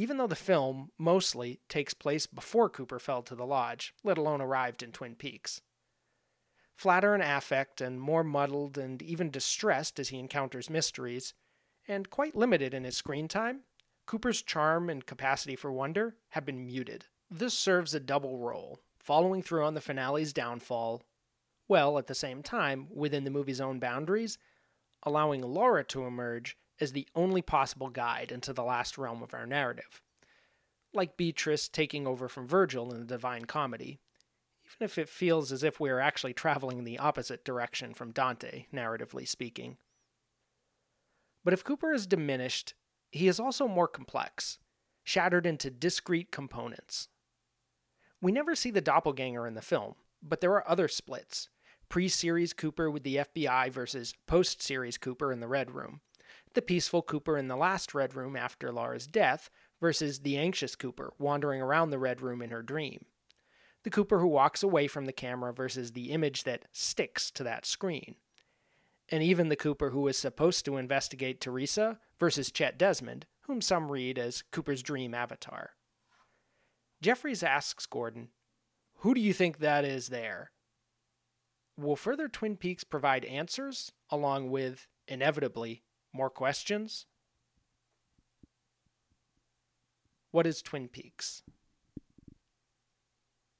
[0.00, 4.40] even though the film mostly takes place before Cooper fell to the lodge, let alone
[4.40, 5.60] arrived in Twin Peaks.
[6.74, 11.34] Flatter in affect and more muddled and even distressed as he encounters mysteries,
[11.86, 13.64] and quite limited in his screen time,
[14.06, 17.04] Cooper's charm and capacity for wonder have been muted.
[17.30, 21.02] This serves a double role, following through on the finale's downfall,
[21.66, 24.38] while at the same time, within the movie's own boundaries,
[25.02, 29.46] allowing Laura to emerge as the only possible guide into the last realm of our
[29.46, 30.00] narrative.
[30.92, 34.00] Like Beatrice taking over from Virgil in the Divine Comedy,
[34.64, 38.12] even if it feels as if we are actually traveling in the opposite direction from
[38.12, 39.76] Dante, narratively speaking.
[41.44, 42.74] But if Cooper is diminished,
[43.10, 44.58] he is also more complex,
[45.02, 47.08] shattered into discrete components.
[48.20, 51.48] We never see the doppelganger in the film, but there are other splits
[51.88, 56.00] pre series Cooper with the FBI versus post series Cooper in the Red Room,
[56.54, 59.50] the peaceful Cooper in the last Red Room after Laura's death
[59.80, 63.04] versus the anxious Cooper wandering around the Red Room in her dream,
[63.84, 67.64] the Cooper who walks away from the camera versus the image that sticks to that
[67.64, 68.16] screen
[69.10, 73.90] and even the Cooper who was supposed to investigate Teresa versus Chet Desmond, whom some
[73.90, 75.70] read as Cooper's dream avatar.
[77.02, 78.28] Jeffries asks Gordon,
[78.98, 80.52] Who do you think that is there?
[81.76, 85.82] Will further Twin Peaks provide answers, along with, inevitably,
[86.12, 87.06] more questions?
[90.30, 91.42] What is Twin Peaks?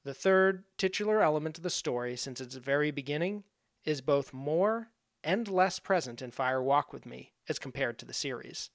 [0.04, 3.44] The third titular element of the story since its very beginning
[3.84, 4.88] is both more
[5.22, 8.70] and less present in Fire Walk with Me as compared to the series.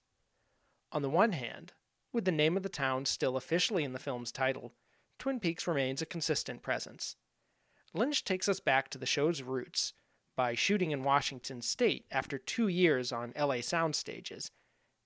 [0.91, 1.73] On the one hand,
[2.14, 4.73] with the name of the town still officially in the film's title,
[5.18, 7.15] Twin Peaks remains a consistent presence.
[7.93, 9.93] Lynch takes us back to the show's roots
[10.35, 14.51] by shooting in Washington state after two years on LA sound stages,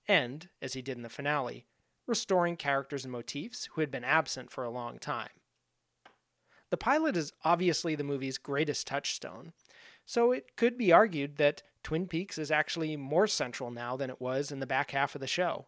[0.08, 1.66] and, as he did in the finale,
[2.06, 5.30] restoring characters and motifs who had been absent for a long time.
[6.70, 9.52] The pilot is obviously the movie's greatest touchstone,
[10.04, 14.20] so it could be argued that Twin Peaks is actually more central now than it
[14.20, 15.66] was in the back half of the show.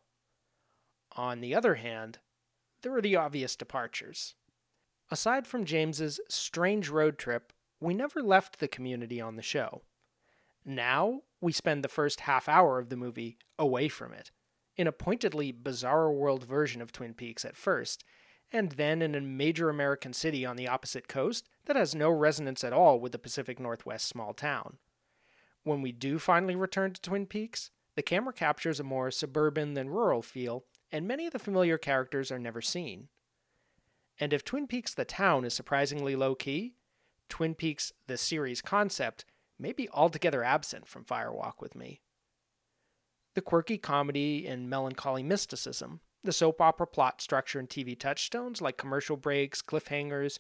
[1.17, 2.19] On the other hand,
[2.83, 4.35] there are the obvious departures.
[5.11, 7.53] Aside from James's strange road trip,
[7.83, 9.83] we never left the community on the show.
[10.65, 14.31] Now, we spend the first half hour of the movie away from it,
[14.77, 18.05] in a pointedly bizarre world version of Twin Peaks at first,
[18.53, 22.63] and then in a major American city on the opposite coast that has no resonance
[22.63, 24.79] at all with the Pacific Northwest small town.
[25.65, 29.91] When we do finally return to Twin Peaks, the camera captures a more suburban than
[29.91, 33.09] rural feel, and many of the familiar characters are never seen.
[34.21, 36.75] And if Twin Peaks the town is surprisingly low key,
[37.33, 39.25] Twin Peaks the series concept
[39.59, 42.03] may be altogether absent from Fire Walk with Me.
[43.35, 48.77] The quirky comedy and melancholy mysticism the soap opera plot structure and TV touchstones like
[48.77, 50.39] commercial breaks, cliffhangers,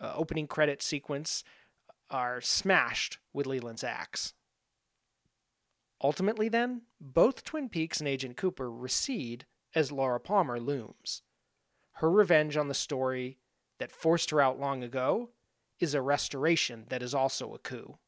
[0.00, 1.44] uh, opening credit sequence
[2.10, 4.34] are smashed with Leland's axe.
[6.02, 9.46] Ultimately, then, both Twin Peaks and Agent Cooper recede
[9.76, 11.22] as Laura Palmer looms.
[11.92, 13.38] Her revenge on the story
[13.78, 15.30] that forced her out long ago
[15.82, 17.98] is a restoration that is also a coup.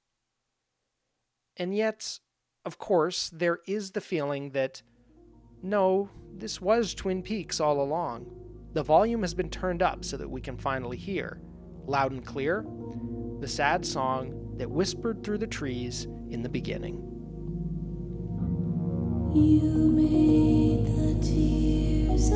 [1.56, 2.20] And yet,
[2.64, 4.82] of course, there is the feeling that
[5.60, 8.30] no, this was Twin Peaks all along.
[8.74, 11.40] The volume has been turned up so that we can finally hear,
[11.86, 12.64] loud and clear,
[13.40, 16.96] the sad song that whispered through the trees in the beginning.
[19.34, 22.30] You made the tears